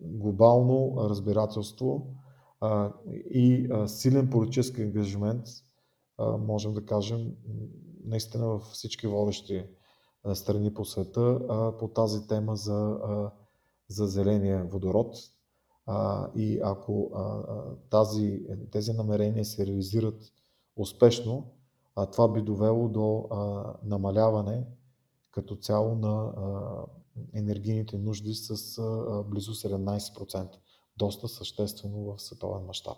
глобално 0.00 0.94
разбирателство 0.98 2.06
и 3.30 3.68
силен 3.86 4.30
политически 4.30 4.82
ангажимент, 4.82 5.46
можем 6.38 6.74
да 6.74 6.86
кажем, 6.86 7.36
наистина 8.04 8.46
във 8.46 8.62
всички 8.62 9.06
водещи 9.06 9.66
страни 10.34 10.74
по 10.74 10.84
света 10.84 11.40
по 11.78 11.88
тази 11.88 12.26
тема 12.26 12.56
за, 12.56 13.00
за 13.88 14.06
зеления 14.06 14.64
водород. 14.64 15.16
И 16.34 16.60
ако 16.64 17.10
тази, 17.90 18.42
тези 18.72 18.92
намерения 18.92 19.44
се 19.44 19.66
реализират 19.66 20.32
успешно, 20.76 21.52
това 22.12 22.28
би 22.28 22.42
довело 22.42 22.88
до 22.88 23.28
намаляване 23.82 24.66
като 25.30 25.56
цяло 25.56 25.94
на 25.94 26.32
енергийните 27.34 27.98
нужди 27.98 28.34
с 28.34 28.82
близо 29.30 29.54
17% 29.54 30.48
доста 30.96 31.28
съществено 31.28 31.98
в 32.04 32.22
световен 32.22 32.64
мащаб. 32.66 32.96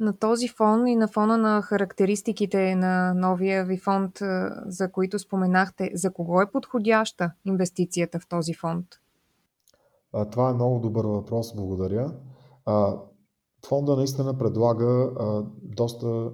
На 0.00 0.12
този 0.18 0.48
фон 0.48 0.86
и 0.86 0.96
на 0.96 1.08
фона 1.08 1.38
на 1.38 1.62
характеристиките 1.62 2.74
на 2.74 3.14
новия 3.14 3.64
ви 3.64 3.78
фонд, 3.78 4.18
за 4.66 4.92
които 4.92 5.18
споменахте, 5.18 5.90
за 5.94 6.12
кого 6.12 6.40
е 6.40 6.50
подходяща 6.50 7.32
инвестицията 7.44 8.20
в 8.20 8.28
този 8.28 8.54
фонд? 8.54 8.86
Това 10.32 10.50
е 10.50 10.54
много 10.54 10.78
добър 10.78 11.04
въпрос, 11.04 11.54
благодаря. 11.56 12.12
Фонда 13.66 13.96
наистина 13.96 14.38
предлага 14.38 15.10
доста 15.62 16.30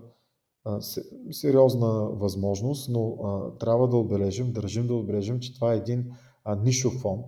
сериозна 1.31 2.11
възможност, 2.11 2.91
но 2.91 3.17
трябва 3.61 3.89
да 3.89 3.97
отбележим, 3.97 4.53
държим 4.53 4.87
да 4.87 4.95
отбележим, 4.95 5.41
че 5.41 5.55
това 5.55 5.73
е 5.73 5.77
един 5.77 6.13
нишов 6.63 6.93
фонд, 6.93 7.27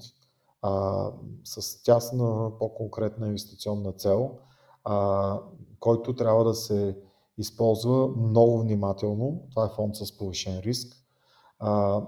а, 0.62 1.04
с 1.44 1.82
тясна, 1.82 2.50
по-конкретна 2.58 3.26
инвестиционна 3.26 3.92
цел, 3.92 4.38
а, 4.84 5.38
който 5.80 6.14
трябва 6.14 6.44
да 6.44 6.54
се 6.54 6.96
използва 7.38 8.08
много 8.08 8.58
внимателно. 8.58 9.42
Това 9.50 9.64
е 9.64 9.74
фонд 9.76 9.96
с 9.96 10.18
повишен 10.18 10.60
риск, 10.60 10.96
а, 11.58 12.02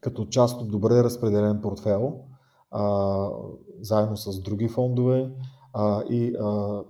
като 0.00 0.26
част 0.26 0.60
от 0.60 0.70
добре 0.70 1.04
разпределен 1.04 1.60
портфел, 1.60 2.20
а, 2.70 3.30
заедно 3.80 4.16
с 4.16 4.40
други 4.40 4.68
фондове 4.68 5.30
а, 5.72 6.02
и 6.02 6.36
а, 6.40 6.82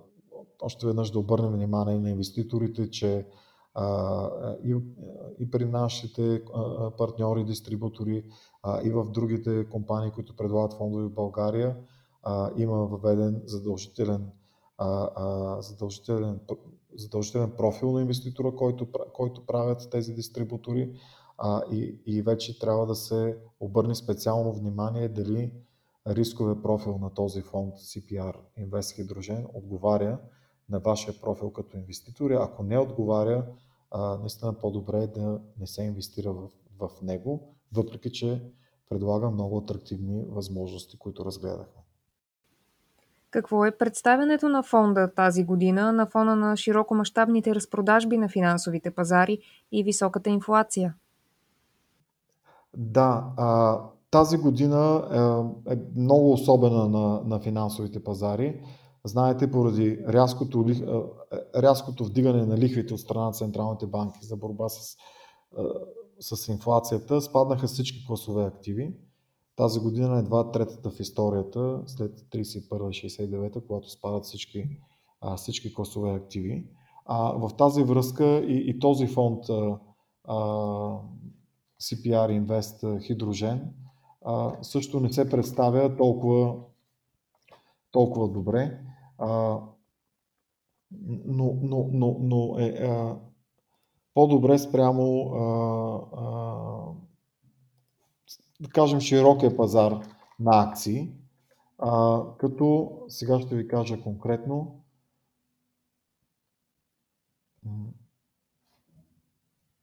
още 0.62 0.86
веднъж 0.86 1.10
да 1.10 1.18
обърнем 1.18 1.52
внимание 1.52 1.98
на 1.98 2.10
инвеститорите, 2.10 2.90
че 2.90 3.26
и, 4.64 4.76
и 5.38 5.50
при 5.50 5.64
нашите 5.64 6.42
партньори, 6.98 7.44
дистрибутори, 7.44 8.24
и 8.84 8.90
в 8.90 9.10
другите 9.10 9.68
компании, 9.68 10.10
които 10.10 10.36
предлагат 10.36 10.72
фондове 10.72 11.04
в 11.04 11.12
България, 11.12 11.76
има 12.56 12.76
въведен 12.76 13.42
задължителен, 13.46 14.30
задължителен, 15.58 16.40
задължителен 16.96 17.50
профил 17.56 17.92
на 17.92 18.00
инвеститора, 18.00 18.56
който, 18.56 18.86
който 19.12 19.46
правят 19.46 19.88
тези 19.90 20.12
дистрибутори 20.12 20.92
и, 21.72 22.00
и 22.06 22.22
вече 22.22 22.58
трябва 22.58 22.86
да 22.86 22.94
се 22.94 23.38
обърне 23.60 23.94
специално 23.94 24.52
внимание 24.52 25.08
дали 25.08 25.52
рискове 26.06 26.62
профил 26.62 26.98
на 26.98 27.14
този 27.14 27.42
фонд 27.42 27.74
CPR 27.74 28.36
Invest 28.58 29.02
Hydrogen 29.02 29.46
отговаря 29.54 30.18
на 30.68 30.78
вашия 30.78 31.20
профил 31.20 31.50
като 31.50 31.76
инвеститори. 31.76 32.34
Ако 32.34 32.62
не 32.62 32.78
отговаря, 32.78 33.46
а, 33.90 34.18
наистина 34.18 34.58
по-добре 34.58 35.02
е 35.02 35.06
да 35.06 35.40
не 35.58 35.66
се 35.66 35.82
инвестира 35.82 36.32
в, 36.32 36.48
в 36.80 36.90
него, 37.02 37.54
въпреки 37.72 38.12
че 38.12 38.42
предлага 38.88 39.30
много 39.30 39.58
атрактивни 39.58 40.24
възможности, 40.28 40.98
които 40.98 41.24
разгледахме. 41.24 41.82
Какво 43.30 43.64
е 43.64 43.76
представянето 43.76 44.48
на 44.48 44.62
фонда 44.62 45.14
тази 45.14 45.44
година 45.44 45.92
на 45.92 46.06
фона 46.06 46.36
на 46.36 46.56
широкомащабните 46.56 47.54
разпродажби 47.54 48.18
на 48.18 48.28
финансовите 48.28 48.90
пазари 48.90 49.38
и 49.72 49.82
високата 49.82 50.30
инфлация? 50.30 50.94
Да, 52.76 53.24
тази 54.10 54.36
година 54.36 55.04
е, 55.68 55.72
е 55.72 55.78
много 55.96 56.32
особена 56.32 56.88
на, 56.88 57.20
на 57.24 57.40
финансовите 57.40 58.04
пазари. 58.04 58.60
Знаете, 59.04 59.50
поради 59.50 59.98
рязкото, 60.08 60.66
рязкото 61.56 62.04
вдигане 62.04 62.46
на 62.46 62.58
лихвите 62.58 62.94
от 62.94 63.00
страна 63.00 63.24
на 63.24 63.32
централните 63.32 63.86
банки 63.86 64.18
за 64.22 64.36
борба 64.36 64.68
с 64.68 64.96
с 66.20 66.48
инфлацията 66.48 67.20
спаднаха 67.20 67.66
всички 67.66 68.06
класове 68.06 68.44
активи. 68.44 68.94
Тази 69.58 69.80
година 69.80 70.16
е 70.16 70.18
едва 70.18 70.50
третата 70.50 70.90
в 70.90 71.00
историята, 71.00 71.82
след 71.86 72.20
31-69, 72.20 73.66
когато 73.66 73.90
спадат 73.90 74.24
всички, 74.24 74.68
а, 75.20 75.36
всички 75.36 75.74
класове 75.74 76.10
активи. 76.10 76.66
А, 77.06 77.32
в 77.32 77.56
тази 77.56 77.82
връзка 77.82 78.24
и, 78.24 78.70
и 78.70 78.78
този 78.78 79.06
фонд 79.06 79.48
а, 79.48 79.78
а, 80.24 80.36
CPR 81.82 82.42
Invest 82.42 83.06
Хидрожен 83.06 83.74
а, 84.24 84.52
също 84.62 85.00
не 85.00 85.12
се 85.12 85.30
представя 85.30 85.96
толкова, 85.96 86.54
толкова 87.90 88.28
добре. 88.28 88.80
А, 89.18 89.60
но, 91.26 91.58
но, 91.62 91.90
но, 91.92 92.16
но 92.20 92.58
е 92.58 92.68
а, 92.68 93.16
по-добре 94.14 94.58
спрямо 94.58 95.22
а, 95.22 95.42
а, 96.16 96.77
да 98.60 98.68
кажем 98.68 99.00
широкия 99.00 99.56
пазар 99.56 100.00
на 100.40 100.62
акции, 100.62 101.12
а, 101.78 102.22
като 102.38 102.98
сега 103.08 103.40
ще 103.40 103.56
ви 103.56 103.68
кажа 103.68 104.00
конкретно. 104.00 104.84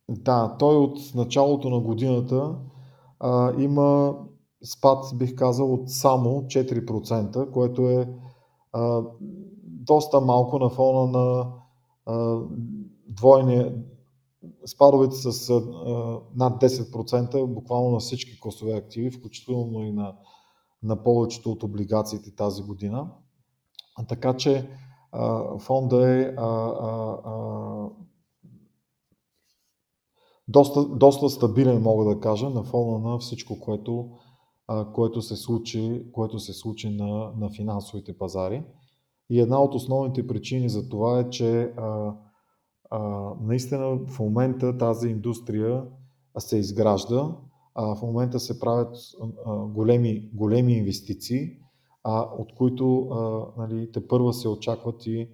Да, 0.09 0.55
той 0.59 0.75
от 0.75 1.15
началото 1.15 1.69
на 1.69 1.79
годината 1.79 2.55
а, 3.19 3.53
има 3.61 4.17
спад, 4.63 5.05
бих 5.15 5.35
казал, 5.35 5.73
от 5.73 5.89
само 5.89 6.29
4%, 6.29 7.51
което 7.51 7.89
е 7.89 8.09
а, 8.71 9.03
доста 9.63 10.21
малко 10.21 10.59
на 10.59 10.69
фона 10.69 11.19
на 11.19 11.53
а, 12.05 12.39
двойния, 13.07 13.75
спадовете 14.65 15.15
с 15.15 15.53
над 16.35 16.61
10%, 16.61 17.45
буквално 17.45 17.89
на 17.89 17.99
всички 17.99 18.39
класове 18.39 18.73
активи, 18.73 19.11
включително 19.11 19.83
и 19.83 19.91
на, 19.91 20.15
на 20.83 21.03
повечето 21.03 21.51
от 21.51 21.63
облигациите 21.63 22.35
тази 22.35 22.63
година. 22.63 23.11
Така 24.07 24.37
че 24.37 24.69
фонда 25.59 26.09
е 26.09 26.33
а, 26.37 26.45
а, 26.45 27.17
а, 27.25 27.89
доста, 30.47 30.85
доста 30.85 31.29
стабилен, 31.29 31.81
мога 31.81 32.15
да 32.15 32.19
кажа, 32.19 32.49
на 32.49 32.63
фона 32.63 33.09
на 33.09 33.19
всичко, 33.19 33.59
което, 33.59 34.09
а, 34.67 34.91
което 34.91 35.21
се 35.21 35.35
случи, 35.35 36.05
което 36.11 36.39
се 36.39 36.53
случи 36.53 36.89
на, 36.89 37.31
на 37.37 37.49
финансовите 37.49 38.17
пазари. 38.17 38.63
И 39.29 39.39
една 39.39 39.61
от 39.61 39.75
основните 39.75 40.27
причини 40.27 40.69
за 40.69 40.89
това 40.89 41.19
е, 41.19 41.29
че 41.29 41.61
а, 41.61 42.15
а, 42.89 42.99
наистина 43.41 43.99
в 44.07 44.19
момента 44.19 44.77
тази 44.77 45.07
индустрия 45.07 45.83
се 46.37 46.57
изгражда, 46.57 47.35
а, 47.75 47.95
в 47.95 48.01
момента 48.01 48.39
се 48.39 48.59
правят 48.59 48.95
а, 49.45 49.55
големи, 49.55 50.29
големи 50.33 50.73
инвестиции, 50.73 51.57
а, 52.03 52.21
от 52.21 52.55
които 52.55 52.99
а, 52.99 53.45
нали, 53.61 53.91
те 53.91 54.07
първа 54.07 54.33
се 54.33 54.49
очакват 54.49 55.05
и 55.05 55.29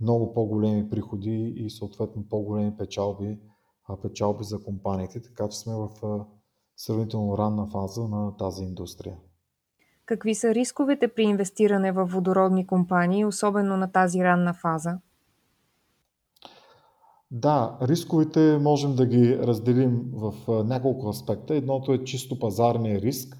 много 0.00 0.34
по-големи 0.34 0.90
приходи 0.90 1.54
и 1.56 1.70
съответно 1.70 2.28
по-големи 2.28 2.76
печалби 2.76 3.38
печалби 4.02 4.44
за 4.44 4.62
компаниите, 4.64 5.22
така 5.22 5.48
че 5.48 5.58
сме 5.58 5.74
в 5.74 5.90
сравнително 6.76 7.38
ранна 7.38 7.66
фаза 7.66 8.08
на 8.08 8.36
тази 8.36 8.64
индустрия. 8.64 9.16
Какви 10.06 10.34
са 10.34 10.54
рисковете 10.54 11.08
при 11.08 11.22
инвестиране 11.22 11.92
в 11.92 12.04
водородни 12.04 12.66
компании, 12.66 13.24
особено 13.24 13.76
на 13.76 13.92
тази 13.92 14.24
ранна 14.24 14.54
фаза? 14.54 14.98
Да, 17.30 17.78
рисковете 17.82 18.58
можем 18.58 18.94
да 18.94 19.06
ги 19.06 19.38
разделим 19.38 20.10
в 20.12 20.34
няколко 20.64 21.08
аспекта. 21.08 21.54
Едното 21.54 21.92
е 21.92 22.04
чисто 22.04 22.38
пазарния 22.38 23.00
риск. 23.00 23.36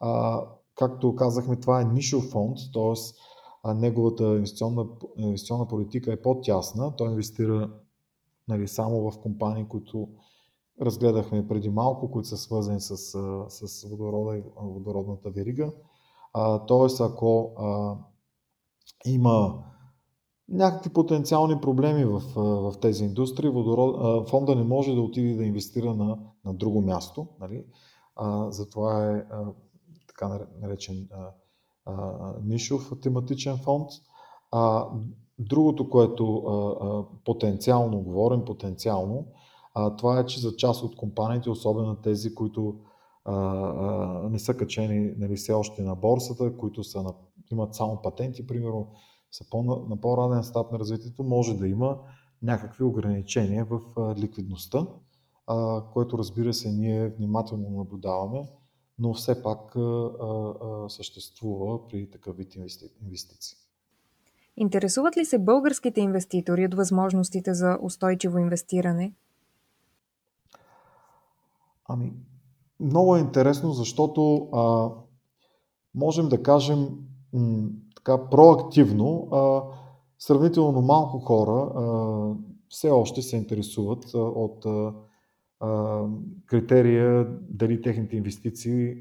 А, 0.00 0.42
както 0.74 1.14
казахме, 1.14 1.56
това 1.56 1.80
е 1.80 1.84
нишов 1.84 2.24
фонд, 2.24 2.56
т.е. 2.74 3.74
неговата 3.74 4.24
инвестиционна, 4.24 4.86
инвестиционна 5.16 5.68
политика 5.68 6.12
е 6.12 6.22
по-тясна. 6.22 6.96
Той 6.96 7.10
инвестира 7.10 7.70
нали, 8.48 8.68
само 8.68 9.10
в 9.10 9.20
компании, 9.20 9.68
които 9.68 10.08
разгледахме 10.82 11.48
преди 11.48 11.68
малко, 11.68 12.10
които 12.10 12.28
са 12.28 12.36
свързани 12.36 12.80
с, 12.80 12.96
с 13.48 13.88
водорода 13.90 14.38
и 14.38 14.42
водородната 14.56 15.30
верига. 15.30 15.72
тоест, 16.66 17.00
ако 17.00 17.52
а, 17.58 17.96
има 19.06 19.64
някакви 20.48 20.90
потенциални 20.90 21.60
проблеми 21.60 22.04
в, 22.04 22.22
в 22.36 22.74
тези 22.80 23.04
индустрии, 23.04 23.50
водород, 23.50 24.28
фонда 24.28 24.54
не 24.54 24.64
може 24.64 24.94
да 24.94 25.00
отиде 25.00 25.34
да 25.34 25.44
инвестира 25.44 25.94
на, 25.94 26.18
на 26.44 26.54
друго 26.54 26.80
място. 26.82 27.26
Нали? 27.40 27.64
А, 28.16 28.50
затова 28.50 29.06
е 29.06 29.24
а, 29.30 29.44
така 30.08 30.40
наречен 30.60 31.08
а, 31.10 31.30
а, 31.86 32.34
нишов 32.44 32.92
тематичен 33.02 33.56
фонд. 33.56 33.90
А, 34.50 34.86
Другото, 35.38 35.90
което 35.90 36.36
а, 36.36 36.86
а, 36.86 37.04
потенциално 37.24 38.00
говорим, 38.00 38.44
потенциално, 38.44 39.26
а, 39.74 39.96
това 39.96 40.20
е, 40.20 40.26
че 40.26 40.40
за 40.40 40.56
част 40.56 40.82
от 40.82 40.96
компаниите, 40.96 41.50
особено 41.50 41.96
тези, 41.96 42.34
които 42.34 42.76
а, 43.24 43.34
а, 43.34 44.28
не 44.30 44.38
са 44.38 44.56
качени 44.56 45.14
нали, 45.18 45.36
все 45.36 45.52
още 45.52 45.82
на 45.82 45.94
борсата, 45.94 46.56
които 46.56 46.84
са 46.84 47.02
на, 47.02 47.14
имат 47.52 47.74
само 47.74 48.02
патенти, 48.02 48.46
примерно, 48.46 48.88
са 49.30 49.44
по, 49.50 49.62
на 49.62 50.00
по-ранен 50.00 50.38
етап 50.38 50.72
на 50.72 50.78
развитието, 50.78 51.24
може 51.24 51.56
да 51.56 51.68
има 51.68 51.98
някакви 52.42 52.84
ограничения 52.84 53.64
в 53.64 53.80
ликвидността, 54.18 54.86
което 55.92 56.18
разбира 56.18 56.54
се 56.54 56.72
ние 56.72 57.08
внимателно 57.08 57.70
наблюдаваме, 57.70 58.48
но 58.98 59.14
все 59.14 59.42
пак 59.42 59.76
съществува 60.88 61.88
при 61.88 62.10
такъв 62.10 62.36
вид 62.36 62.54
инвестиции. 63.02 63.56
Интересуват 64.56 65.16
ли 65.16 65.24
се 65.24 65.38
българските 65.38 66.00
инвеститори 66.00 66.66
от 66.66 66.74
възможностите 66.74 67.54
за 67.54 67.78
устойчиво 67.82 68.38
инвестиране? 68.38 69.12
Ами, 71.88 72.12
много 72.80 73.16
е 73.16 73.20
интересно, 73.20 73.72
защото 73.72 74.48
а, 74.52 74.90
можем 75.94 76.28
да 76.28 76.42
кажем 76.42 76.88
така 78.08 78.30
проактивно, 78.30 79.28
а, 79.32 79.62
сравнително 80.18 80.82
малко 80.82 81.18
хора 81.18 81.52
а, 81.52 82.34
все 82.68 82.90
още 82.90 83.22
се 83.22 83.36
интересуват 83.36 84.14
а, 84.14 84.18
от 84.18 84.66
а, 84.66 86.04
критерия 86.46 87.28
дали 87.50 87.82
техните 87.82 88.16
инвестиции 88.16 88.94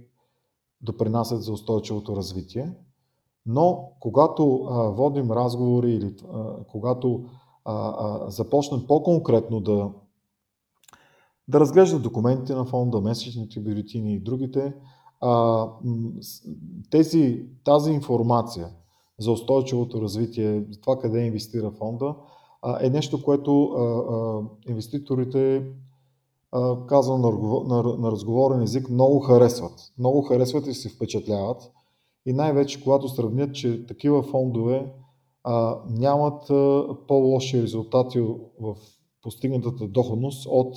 допринасят 0.81 1.43
за 1.43 1.53
устойчивото 1.53 2.15
развитие. 2.15 2.73
Но 3.45 3.91
когато 3.99 4.67
а, 4.69 4.89
водим 4.89 5.31
разговори 5.31 5.91
или 5.91 6.15
а, 6.33 6.53
когато 6.71 7.25
а, 7.65 7.93
а, 7.99 8.29
започнем 8.29 8.81
по-конкретно 8.87 9.59
да, 9.59 9.89
да 11.47 11.59
разглеждат 11.59 12.03
документите 12.03 12.55
на 12.55 12.65
фонда, 12.65 13.01
месечните 13.01 13.59
бюлетини 13.59 14.13
и 14.13 14.19
другите, 14.19 14.73
а, 15.21 15.65
тези, 16.89 17.45
тази 17.63 17.91
информация 17.91 18.69
за 19.19 19.31
устойчивото 19.31 20.01
развитие, 20.01 20.65
за 20.71 20.81
това 20.81 20.99
къде 20.99 21.25
инвестира 21.25 21.71
фонда, 21.71 22.15
е 22.81 22.89
нещо, 22.89 23.23
което 23.23 23.75
инвеститорите, 24.69 25.65
казвам 26.87 27.21
на, 27.21 28.11
разговорен 28.11 28.61
език, 28.61 28.89
много 28.89 29.19
харесват. 29.19 29.93
Много 29.97 30.21
харесват 30.21 30.67
и 30.67 30.73
се 30.73 30.89
впечатляват 30.89 31.71
и 32.25 32.33
най-вече 32.33 32.83
когато 32.83 33.09
сравнят, 33.09 33.55
че 33.55 33.85
такива 33.85 34.23
фондове 34.23 34.93
нямат 35.89 36.47
по-лоши 37.07 37.61
резултати 37.61 38.19
в 38.59 38.75
постигнатата 39.21 39.87
доходност 39.87 40.47
от, 40.49 40.75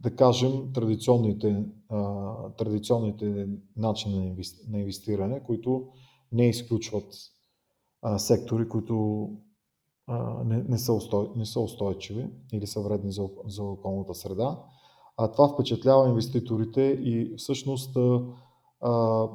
да 0.00 0.16
кажем, 0.16 0.72
традиционните, 0.74 1.64
а, 1.88 2.32
традиционните 2.50 3.46
начини 3.76 4.36
на 4.68 4.78
инвестиране, 4.78 5.42
които 5.46 5.86
не 6.32 6.48
изключват 6.48 7.14
а, 8.04 8.18
сектори, 8.18 8.68
които 8.68 9.28
а, 10.06 10.44
не, 10.44 10.64
не, 10.68 10.78
са 10.78 10.92
устой, 10.92 11.30
не 11.36 11.46
са 11.46 11.60
устойчиви 11.60 12.30
или 12.52 12.66
са 12.66 12.80
вредни 12.80 13.12
за, 13.12 13.28
за 13.46 13.62
околната 13.62 14.14
среда. 14.14 14.62
А 15.16 15.32
това 15.32 15.48
впечатлява 15.48 16.08
инвеститорите 16.08 16.82
и 16.82 17.34
всъщност 17.36 17.96
а, 17.96 18.22
а, 18.80 19.28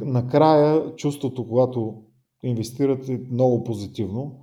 накрая 0.00 0.96
чувството, 0.96 1.48
когато 1.48 2.02
инвестирате 2.42 3.12
е 3.12 3.18
много 3.30 3.64
позитивно. 3.64 4.40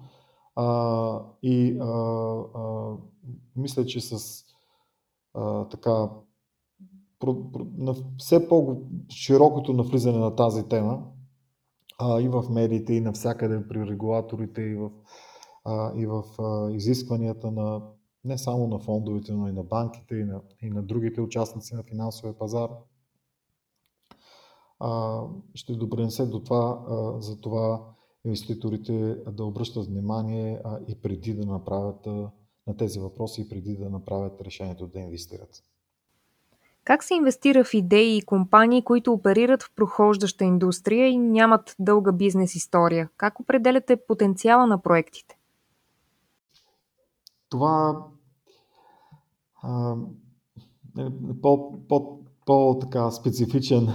А, 0.55 1.25
и 1.43 1.77
а, 1.81 1.85
а, 2.55 2.95
мисля, 3.55 3.85
че 3.85 4.01
с 4.01 4.43
а, 5.33 5.67
така 5.67 6.09
на 7.77 7.95
все 8.17 8.47
по-широкото 8.47 9.73
навлизане 9.73 10.17
на 10.17 10.35
тази 10.35 10.63
тема 10.63 11.03
а, 11.99 12.21
и 12.21 12.27
в 12.27 12.43
медиите, 12.49 12.93
и 12.93 13.01
навсякъде 13.01 13.67
при 13.67 13.87
регулаторите, 13.87 14.61
и 14.61 14.75
в, 14.75 14.91
а, 15.65 15.93
и 15.95 16.05
в 16.05 16.23
а, 16.39 16.71
изискванията 16.71 17.51
на 17.51 17.81
не 18.23 18.37
само 18.37 18.67
на 18.67 18.79
фондовете, 18.79 19.33
но 19.33 19.47
и 19.47 19.51
на 19.51 19.63
банките 19.63 20.15
и 20.15 20.23
на, 20.23 20.41
и 20.61 20.69
на 20.69 20.83
другите 20.83 21.21
участници 21.21 21.75
на 21.75 21.83
финансовия 21.83 22.37
пазар, 22.37 22.69
ще 25.53 25.73
допринесе 25.73 26.25
до 26.25 26.43
това, 26.43 26.85
за 27.19 27.41
това 27.41 27.85
инвеститорите 28.25 29.15
да 29.15 29.45
обръщат 29.45 29.85
внимание 29.85 30.61
и 30.87 31.01
преди 31.01 31.33
да 31.33 31.45
направят 31.45 32.05
на 32.67 32.77
тези 32.77 32.99
въпроси 32.99 33.41
и 33.41 33.49
преди 33.49 33.77
да 33.77 33.89
направят 33.89 34.41
решението 34.41 34.87
да 34.87 34.99
инвестират. 34.99 35.63
Как 36.83 37.03
се 37.03 37.13
инвестира 37.13 37.63
в 37.63 37.73
идеи 37.73 38.17
и 38.17 38.21
компании, 38.21 38.83
които 38.83 39.13
оперират 39.13 39.63
в 39.63 39.71
прохождаща 39.75 40.43
индустрия 40.43 41.07
и 41.07 41.17
нямат 41.17 41.75
дълга 41.79 42.11
бизнес 42.11 42.55
история? 42.55 43.09
Как 43.17 43.39
определяте 43.39 43.95
потенциала 44.07 44.67
на 44.67 44.81
проектите? 44.81 45.37
Това 47.49 48.05
а, 49.63 49.95
е 50.99 51.05
по, 51.41 51.79
по, 51.87 52.19
по 52.45 52.79
така 52.81 53.11
специфичен, 53.11 53.87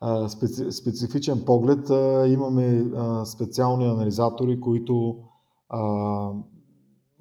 а, 0.00 0.28
специ, 0.28 0.72
специфичен 0.72 1.44
поглед. 1.46 1.90
А, 1.90 2.26
имаме 2.28 2.84
а, 2.96 3.24
специални 3.24 3.86
анализатори, 3.86 4.60
които 4.60 5.18
а, 5.68 6.30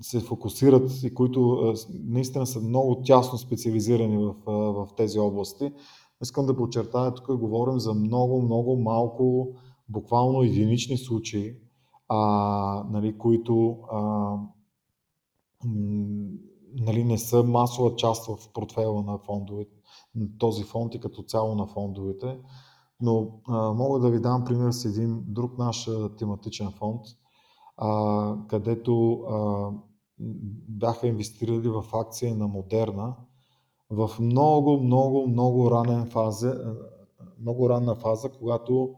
се 0.03 0.19
фокусират 0.19 1.03
и 1.03 1.13
които 1.13 1.73
наистина 1.89 2.47
са 2.47 2.61
много 2.61 3.01
тясно 3.01 3.37
специализирани 3.37 4.17
в, 4.17 4.35
в 4.47 4.87
тези 4.97 5.19
области. 5.19 5.73
Искам 6.21 6.45
да 6.45 6.55
подчертая, 6.55 7.13
тук 7.13 7.37
говорим 7.37 7.79
за 7.79 7.93
много, 7.93 8.41
много 8.41 8.77
малко, 8.77 9.47
буквално 9.89 10.41
единични 10.41 10.97
случаи, 10.97 11.57
а, 12.07 12.19
нали, 12.89 13.17
които 13.17 13.77
а, 13.91 14.35
нали, 16.79 17.03
не 17.03 17.17
са 17.17 17.43
масова 17.43 17.95
част 17.95 18.27
в 18.27 18.53
портфела 18.53 19.03
на 19.03 19.17
фондовете, 19.17 19.75
този 20.37 20.63
фонд 20.63 20.95
и 20.95 20.99
като 20.99 21.23
цяло 21.23 21.55
на 21.55 21.67
фондовете. 21.67 22.39
Но 23.01 23.39
а, 23.47 23.73
мога 23.73 23.99
да 23.99 24.09
ви 24.09 24.19
дам 24.19 24.43
пример 24.45 24.71
с 24.71 24.85
един 24.85 25.23
друг 25.27 25.57
наш 25.57 25.89
тематичен 26.17 26.71
фонд, 26.71 27.01
а, 27.77 28.35
където 28.47 29.13
а, 29.13 29.69
бяха 30.69 31.07
инвестирали 31.07 31.69
в 31.69 31.85
акция 31.93 32.35
на 32.35 32.47
Модерна 32.47 33.15
в 33.89 34.09
много, 34.19 34.77
много, 34.83 35.27
много 35.27 35.71
ранен 35.71 36.05
фаза, 36.05 36.75
много 37.39 37.69
ранна 37.69 37.95
фаза, 37.95 38.29
когато 38.29 38.95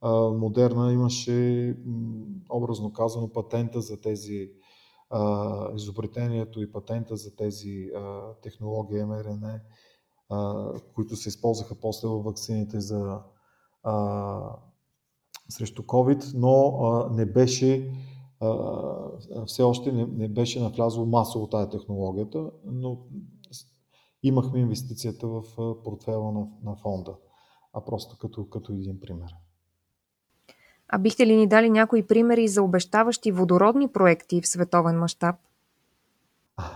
а, 0.00 0.30
Модерна 0.30 0.92
имаше, 0.92 1.76
образно 2.50 2.92
казано, 2.92 3.32
патента 3.32 3.80
за 3.80 4.00
тези 4.00 4.50
а, 5.10 5.74
изобретението 5.74 6.62
и 6.62 6.72
патента 6.72 7.16
за 7.16 7.36
тези 7.36 7.90
технологии 8.42 9.04
МРН, 9.04 9.60
които 10.94 11.16
се 11.16 11.28
използваха 11.28 11.74
после 11.74 12.08
в 12.08 12.22
вакцините 12.22 12.80
за 12.80 13.20
срещу 15.48 15.82
COVID, 15.82 16.32
но 16.34 17.08
не 17.14 17.26
беше 17.26 17.92
все 19.46 19.62
още 19.62 19.92
не, 19.92 20.06
не 20.06 20.28
беше 20.28 20.60
навлязло 20.60 21.06
масово 21.06 21.46
тази 21.46 21.70
технологията, 21.70 22.50
но 22.64 22.98
имахме 24.22 24.60
инвестицията 24.60 25.28
в 25.28 25.42
портфела 25.84 26.32
на, 26.32 26.46
на 26.64 26.76
фонда, 26.76 27.14
а 27.72 27.84
просто 27.84 28.18
като, 28.18 28.48
като 28.48 28.72
един 28.72 29.00
пример. 29.00 29.34
А 30.88 30.98
бихте 30.98 31.26
ли 31.26 31.36
ни 31.36 31.46
дали 31.46 31.70
някои 31.70 32.06
примери 32.06 32.48
за 32.48 32.62
обещаващи 32.62 33.32
водородни 33.32 33.88
проекти 33.88 34.40
в 34.40 34.48
световен 34.48 34.98
мащаб? 34.98 35.36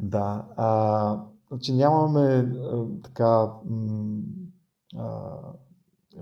да. 0.00 0.46
А, 0.56 1.24
значи 1.48 1.72
нямаме 1.72 2.20
а, 2.20 2.86
така. 3.04 3.52
М, 3.64 4.20
а, 4.96 5.38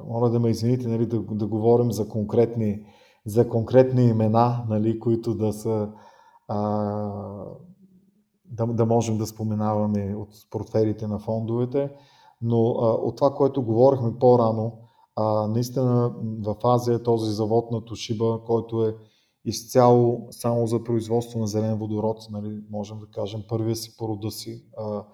моля 0.04 0.30
да 0.30 0.40
ме 0.40 0.50
извините, 0.50 0.88
нали, 0.88 1.06
да, 1.06 1.20
да 1.20 1.46
говорим 1.46 1.92
за 1.92 2.09
конкретни 2.09 2.87
за 3.31 3.49
конкретни 3.49 4.03
имена, 4.03 4.64
нали, 4.69 5.01
които 5.01 5.35
да 5.35 5.53
са 5.53 5.88
а, 6.49 6.59
да, 8.45 8.66
да 8.66 8.87
можем 8.87 9.19
да 9.19 9.27
споменаваме 9.27 10.14
от 10.16 10.29
портфелите 10.51 11.07
на 11.07 11.19
фондовете, 11.19 11.93
но 12.43 12.57
а, 12.57 12.93
от 12.93 13.16
това, 13.16 13.35
което 13.35 13.62
говорихме 13.62 14.19
по-рано, 14.19 14.79
а, 15.16 15.47
наистина 15.47 16.14
в 16.45 16.57
Азия 16.64 17.03
този 17.03 17.33
завод 17.33 17.71
на 17.71 17.85
Тошиба, 17.85 18.40
който 18.47 18.85
е 18.85 18.97
изцяло 19.45 20.27
само 20.31 20.66
за 20.66 20.85
производство 20.85 21.40
на 21.40 21.47
зелен 21.47 21.79
водород, 21.79 22.19
нали, 22.31 22.62
можем 22.71 22.99
да 22.99 23.07
кажем 23.07 23.43
първия 23.49 23.77
си 23.77 23.97
по 23.97 24.09
рода 24.09 24.31
си. 24.31 24.64
А, 24.77 25.05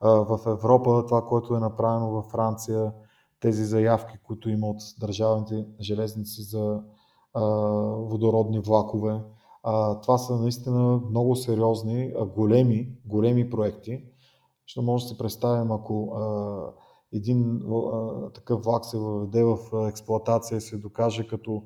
а, 0.00 0.10
в 0.10 0.40
Европа 0.46 1.04
това, 1.06 1.26
което 1.26 1.54
е 1.54 1.60
направено 1.60 2.10
във 2.10 2.26
Франция, 2.26 2.92
тези 3.40 3.64
заявки, 3.64 4.18
които 4.22 4.48
има 4.48 4.66
от 4.66 4.80
държавните 5.00 5.66
железници 5.80 6.42
за 6.42 6.82
водородни 8.10 8.58
влакове. 8.58 9.20
Това 10.02 10.18
са 10.18 10.36
наистина 10.36 11.00
много 11.10 11.36
сериозни, 11.36 12.14
големи, 12.36 12.92
големи 13.06 13.50
проекти. 13.50 14.04
Ще 14.66 14.80
може 14.80 15.04
да 15.04 15.08
си 15.08 15.18
представим, 15.18 15.72
ако 15.72 16.16
един 17.12 17.62
такъв 18.34 18.64
влак 18.64 18.84
се 18.84 18.98
въведе 18.98 19.44
в 19.44 19.58
експлоатация 19.88 20.60
се 20.60 20.76
докаже 20.76 21.26
като 21.26 21.62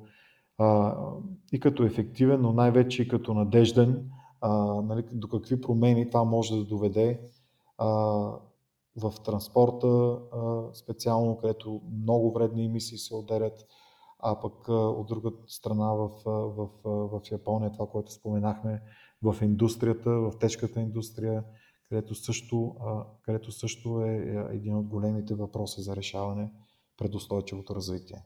и 1.51 1.59
като 1.59 1.83
ефективен, 1.83 2.41
но 2.41 2.53
най-вече 2.53 3.01
и 3.01 3.07
като 3.07 3.33
надежден, 3.33 4.09
нали, 4.83 5.03
до 5.11 5.27
какви 5.27 5.61
промени 5.61 6.09
това 6.09 6.23
може 6.23 6.55
да 6.55 6.65
доведе 6.65 7.21
в 8.97 9.13
транспорта, 9.25 10.19
специално 10.73 11.37
където 11.37 11.81
много 12.01 12.31
вредни 12.31 12.65
емисии 12.65 12.97
се 12.97 13.15
отделят, 13.15 13.65
а 14.23 14.39
пък 14.39 14.67
от 14.69 15.07
друга 15.07 15.31
страна 15.47 15.93
в, 15.93 16.09
в, 16.25 16.69
в 16.85 17.21
Япония, 17.31 17.71
това, 17.71 17.87
което 17.87 18.11
споменахме, 18.11 18.81
в 19.23 19.35
индустрията, 19.41 20.09
в 20.09 20.33
тежката 20.39 20.79
индустрия, 20.79 21.43
където 21.89 22.15
също, 22.15 22.75
където 23.21 23.51
също 23.51 24.01
е, 24.01 24.09
е 24.09 24.55
един 24.55 24.75
от 24.75 24.87
големите 24.87 25.35
въпроси 25.35 25.81
за 25.81 25.95
решаване 25.95 26.51
пред 26.97 27.15
устойчивото 27.15 27.75
развитие. 27.75 28.23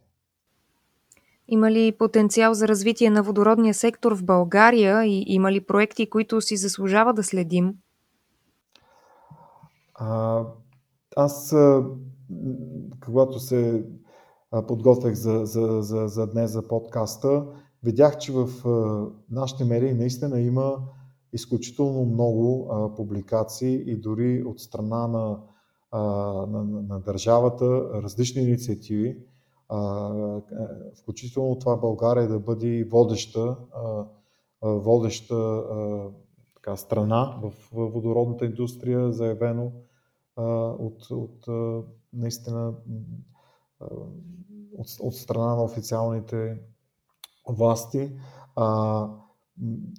Има 1.47 1.71
ли 1.71 1.97
потенциал 1.97 2.53
за 2.53 2.67
развитие 2.67 3.09
на 3.09 3.23
водородния 3.23 3.73
сектор 3.73 4.15
в 4.15 4.25
България 4.25 5.05
и 5.05 5.23
има 5.27 5.51
ли 5.51 5.65
проекти, 5.65 6.09
които 6.09 6.41
си 6.41 6.57
заслужава 6.57 7.13
да 7.13 7.23
следим? 7.23 7.73
А, 9.95 10.43
аз, 11.15 11.55
когато 13.05 13.39
се 13.39 13.85
подготвях 14.67 15.13
за, 15.13 15.45
за, 15.45 15.81
за, 15.81 16.07
за 16.07 16.27
днес 16.27 16.51
за 16.51 16.67
подкаста, 16.67 17.45
видях, 17.83 18.17
че 18.17 18.31
в 18.31 18.49
нашите 19.29 19.63
медии 19.63 19.93
наистина 19.93 20.41
има 20.41 20.77
изключително 21.33 22.05
много 22.05 22.69
публикации 22.95 23.91
и 23.91 23.95
дори 23.95 24.43
от 24.43 24.59
страна 24.59 25.07
на, 25.07 25.39
на, 26.47 26.63
на 26.63 26.99
държавата 26.99 27.89
различни 28.03 28.41
инициативи, 28.41 29.17
включително 31.01 31.59
това 31.59 31.77
България 31.77 32.27
да 32.27 32.39
бъде 32.39 32.83
водеща, 32.83 33.57
водеща 34.61 35.63
така, 36.55 36.75
страна 36.75 37.39
в 37.41 37.53
водородната 37.71 38.45
индустрия, 38.45 39.13
заявено 39.13 39.71
от, 40.79 41.11
от 41.11 41.45
наистина 42.13 42.73
от, 44.77 44.87
от 44.99 45.15
страна 45.15 45.55
на 45.55 45.63
официалните 45.63 46.59
власти. 47.49 48.11
А, 48.55 49.09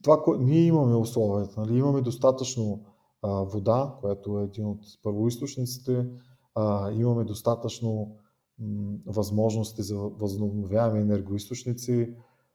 това, 0.02 0.22
кое, 0.22 0.38
ние 0.38 0.60
имаме 0.60 0.94
условията, 0.94 1.60
нали? 1.60 1.78
имаме 1.78 2.00
достатъчно 2.00 2.84
а, 3.22 3.28
вода, 3.42 3.94
която 4.00 4.40
е 4.40 4.44
един 4.44 4.66
от 4.66 4.80
първоисточниците, 5.02 6.06
а, 6.54 6.92
имаме 6.92 7.24
достатъчно 7.24 8.16
м, 8.58 8.96
възможности 9.06 9.82
за 9.82 9.98
възобновяеми 9.98 11.00
енергоисточници, 11.00 12.14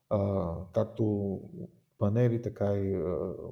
а, 0.09 0.51
както 0.73 1.39
панели, 1.97 2.41
така 2.41 2.73
и 2.73 2.95
а, 2.95 2.99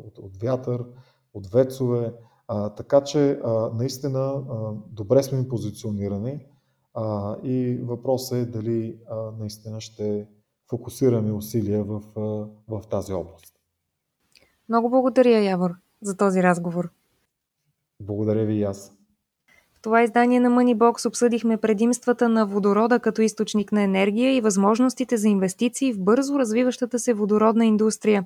от, 0.08 0.18
от 0.18 0.38
вятър, 0.38 0.86
от 1.34 1.48
вецове. 1.48 2.14
А, 2.48 2.70
така 2.70 3.04
че 3.04 3.40
а, 3.44 3.70
наистина 3.74 4.20
а, 4.20 4.74
добре 4.88 5.24
сме 5.24 5.48
позиционирани. 5.48 6.46
А, 6.94 7.38
и 7.44 7.78
въпросът 7.84 8.38
е 8.38 8.46
дали 8.46 9.00
а, 9.10 9.16
наистина 9.40 9.82
ще 9.82 10.28
фокусираме 10.70 11.32
усилия 11.32 11.84
в, 11.84 12.02
а, 12.16 12.22
в 12.68 12.88
тази 12.90 13.14
област. 13.14 13.54
Много 14.70 14.90
благодаря, 14.90 15.44
Явор, 15.44 15.72
за 16.02 16.18
този 16.18 16.44
разговор. 16.44 16.90
Благодаря 18.00 18.46
ви 18.46 18.54
и 18.54 18.64
аз. 18.64 19.01
Това 19.82 20.04
издание 20.04 20.40
на 20.40 20.50
Moneybox 20.50 21.08
обсъдихме 21.08 21.58
предимствата 21.58 22.30
на 22.30 22.46
водорода 22.46 23.00
като 23.00 23.22
източник 23.22 23.72
на 23.72 23.82
енергия 23.82 24.36
и 24.36 24.42
възможностите 24.42 25.18
за 25.18 25.28
инвестиции 25.28 25.94
в 25.94 26.00
бързо 26.00 26.40
развиващата 26.40 27.00
се 27.00 27.14
водородна 27.14 27.66
индустрия. 27.66 28.24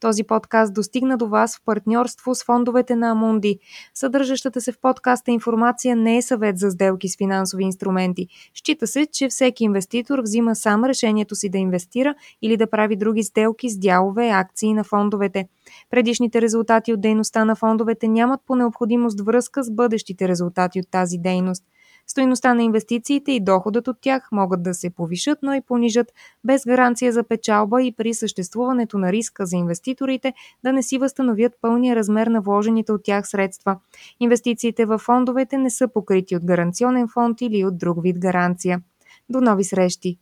Този 0.00 0.24
подкаст 0.24 0.74
достигна 0.74 1.16
до 1.16 1.28
вас 1.28 1.56
в 1.56 1.64
партньорство 1.64 2.34
с 2.34 2.44
фондовете 2.44 2.96
на 2.96 3.10
Амунди. 3.10 3.58
Съдържащата 3.94 4.60
се 4.60 4.72
в 4.72 4.80
подкаста 4.80 5.30
информация 5.30 5.96
не 5.96 6.16
е 6.16 6.22
съвет 6.22 6.58
за 6.58 6.70
сделки 6.70 7.08
с 7.08 7.16
финансови 7.16 7.64
инструменти. 7.64 8.26
Счита 8.54 8.86
се, 8.86 9.06
че 9.12 9.28
всеки 9.28 9.64
инвеститор 9.64 10.18
взима 10.18 10.56
сам 10.56 10.84
решението 10.84 11.34
си 11.34 11.48
да 11.48 11.58
инвестира 11.58 12.14
или 12.42 12.56
да 12.56 12.70
прави 12.70 12.96
други 12.96 13.22
сделки 13.22 13.70
с 13.70 13.78
дялове, 13.78 14.28
акции 14.28 14.74
на 14.74 14.84
фондовете. 14.84 15.48
Предишните 15.90 16.42
резултати 16.42 16.92
от 16.92 17.00
дейността 17.00 17.44
на 17.44 17.56
фондовете 17.56 18.08
нямат 18.08 18.40
по 18.46 18.56
необходимост 18.56 19.20
връзка 19.20 19.64
с 19.64 19.70
бъдещите 19.70 20.28
резултати 20.28 20.80
от 20.80 20.90
тази 20.90 21.18
дейност. 21.18 21.64
Стоиността 22.10 22.54
на 22.54 22.62
инвестициите 22.62 23.32
и 23.32 23.40
доходът 23.40 23.88
от 23.88 23.96
тях 24.00 24.28
могат 24.32 24.62
да 24.62 24.74
се 24.74 24.90
повишат, 24.90 25.38
но 25.42 25.54
и 25.54 25.60
понижат 25.60 26.12
без 26.44 26.64
гаранция 26.66 27.12
за 27.12 27.22
печалба 27.22 27.82
и 27.82 27.92
при 27.92 28.14
съществуването 28.14 28.98
на 28.98 29.12
риска 29.12 29.46
за 29.46 29.56
инвеститорите 29.56 30.32
да 30.64 30.72
не 30.72 30.82
си 30.82 30.98
възстановят 30.98 31.52
пълния 31.60 31.96
размер 31.96 32.26
на 32.26 32.40
вложените 32.40 32.92
от 32.92 33.00
тях 33.04 33.28
средства. 33.28 33.76
Инвестициите 34.20 34.86
в 34.86 34.98
фондовете 34.98 35.58
не 35.58 35.70
са 35.70 35.88
покрити 35.88 36.36
от 36.36 36.44
гаранционен 36.44 37.08
фонд 37.08 37.40
или 37.40 37.64
от 37.64 37.78
друг 37.78 38.02
вид 38.02 38.18
гаранция. 38.18 38.82
До 39.28 39.40
нови 39.40 39.64
срещи! 39.64 40.18